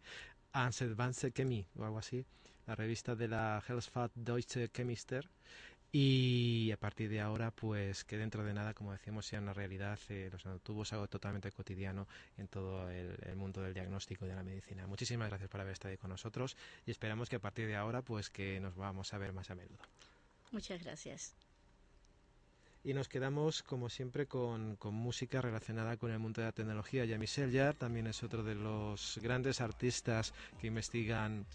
Advanced 0.54 1.34
Chemie 1.34 1.68
o 1.78 1.84
algo 1.86 2.00
así, 2.00 2.26
la 2.66 2.74
revista 2.74 3.16
de 3.16 3.28
la 3.28 3.64
Hellsfahrt 3.68 4.14
Deutsche 4.16 4.70
Chemister. 4.70 5.30
Y 5.92 6.72
a 6.72 6.78
partir 6.78 7.10
de 7.10 7.20
ahora, 7.20 7.50
pues 7.50 8.04
que 8.04 8.18
dentro 8.18 8.44
de 8.44 8.54
nada, 8.54 8.76
como 8.76 8.92
decíamos, 8.92 9.26
sea 9.26 9.40
una 9.40 9.54
realidad, 9.54 9.98
eh, 10.10 10.30
los 10.32 10.46
nanotubos 10.46 10.94
algo 10.94 11.08
totalmente 11.08 11.52
cotidiano 11.52 12.08
en 12.38 12.48
todo 12.48 12.90
el, 12.92 13.18
el 13.26 13.36
mundo 13.36 13.62
del 13.62 13.74
diagnóstico 13.74 14.26
y 14.26 14.30
de 14.30 14.36
la 14.36 14.44
medicina. 14.44 14.86
Muchísimas 14.86 15.30
gracias 15.30 15.50
por 15.50 15.62
haber 15.62 15.74
estado 15.74 15.98
con 15.98 16.12
nosotros 16.12 16.56
y 16.86 16.92
esperamos 16.92 17.28
que 17.28 17.38
a 17.38 17.40
partir 17.40 17.66
de 17.68 17.76
ahora, 17.76 18.04
pues 18.04 18.30
que 18.30 18.60
nos 18.60 18.76
vamos 18.76 19.14
a 19.14 19.18
ver 19.18 19.34
más 19.34 19.50
a 19.50 19.56
menudo. 19.56 19.80
muchas 20.52 20.84
gracias 20.84 21.34
Y 22.84 22.94
nos 22.94 23.10
quedamos, 23.10 23.64
como 23.64 23.90
siempre, 23.90 24.28
con, 24.28 24.76
con 24.76 24.94
música 24.94 25.42
relacionada 25.42 25.98
con 25.98 26.12
el 26.12 26.20
mundo 26.20 26.42
de 26.42 26.48
la 26.48 26.52
tecnología. 26.54 27.04
Ya 27.06 27.18
Michel 27.18 27.52
Jarre 27.52 27.78
también 27.78 28.08
es 28.08 28.24
otro 28.24 28.44
de 28.44 28.56
los 28.56 29.20
grandes 29.22 29.60
artistas 29.60 30.34
que 30.60 30.68
investigan 30.68 31.46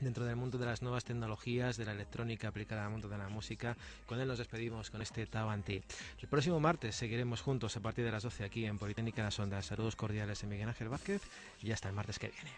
dentro 0.00 0.24
del 0.24 0.36
mundo 0.36 0.58
de 0.58 0.66
las 0.66 0.82
nuevas 0.82 1.04
tecnologías, 1.04 1.76
de 1.76 1.84
la 1.84 1.92
electrónica 1.92 2.48
aplicada 2.48 2.84
al 2.84 2.90
mundo 2.90 3.08
de 3.08 3.18
la 3.18 3.28
música. 3.28 3.76
Con 4.06 4.20
él 4.20 4.28
nos 4.28 4.38
despedimos 4.38 4.90
con 4.90 5.02
este 5.02 5.26
Tao 5.26 5.50
Anti. 5.50 5.82
El 6.20 6.28
próximo 6.28 6.60
martes 6.60 6.96
seguiremos 6.96 7.42
juntos 7.42 7.76
a 7.76 7.80
partir 7.80 8.04
de 8.04 8.12
las 8.12 8.22
12 8.22 8.44
aquí 8.44 8.66
en 8.66 8.78
Politécnica 8.78 9.22
de 9.22 9.26
las 9.26 9.38
Ondas. 9.38 9.66
Saludos 9.66 9.96
cordiales 9.96 10.40
de 10.40 10.46
Miguel 10.46 10.68
Ángel 10.68 10.88
Vázquez 10.88 11.22
y 11.62 11.72
hasta 11.72 11.88
el 11.88 11.94
martes 11.94 12.18
que 12.18 12.28
viene. 12.28 12.50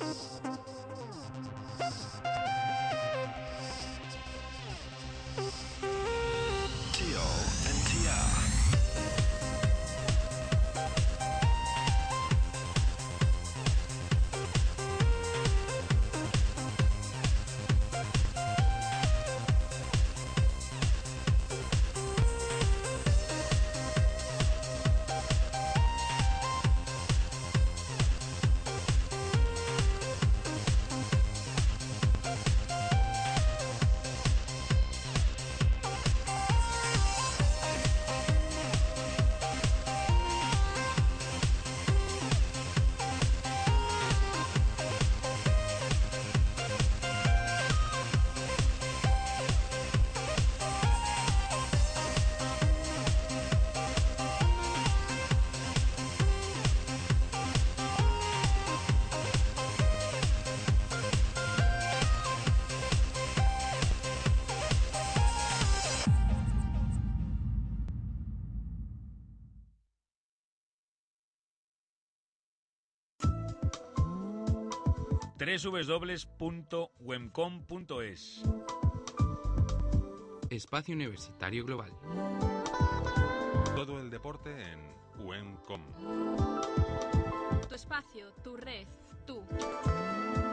Peace. 0.00 0.49
www.wemcom.es. 75.40 76.82
Espacio 80.50 80.94
Universitario 80.94 81.64
Global. 81.64 81.90
Todo 83.74 83.98
el 84.00 84.10
deporte 84.10 84.50
en 84.50 84.78
UEMCOM. 85.24 85.80
Tu 87.66 87.74
espacio, 87.74 88.34
tu 88.44 88.58
red, 88.58 88.86
tú. 89.26 89.42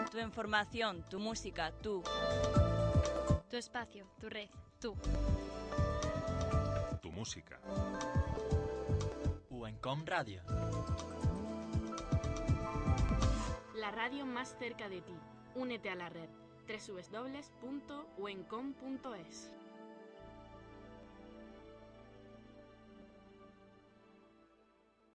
Tu 0.10 0.20
información, 0.20 1.04
tu 1.10 1.20
música, 1.20 1.74
tú. 1.82 2.02
Tu 3.50 3.58
espacio, 3.58 4.08
tu 4.22 4.30
red, 4.30 4.48
tú. 4.80 4.96
Tu 7.02 7.12
música. 7.12 7.60
UENCOM 9.50 10.06
Radio. 10.06 10.44
La 13.88 13.92
radio 13.92 14.26
más 14.26 14.54
cerca 14.60 14.90
de 14.90 15.00
ti. 15.00 15.14
Únete 15.56 15.90
a 15.90 15.96
la 15.96 16.10
red. 16.10 16.28
www.uencom.es 16.68 17.98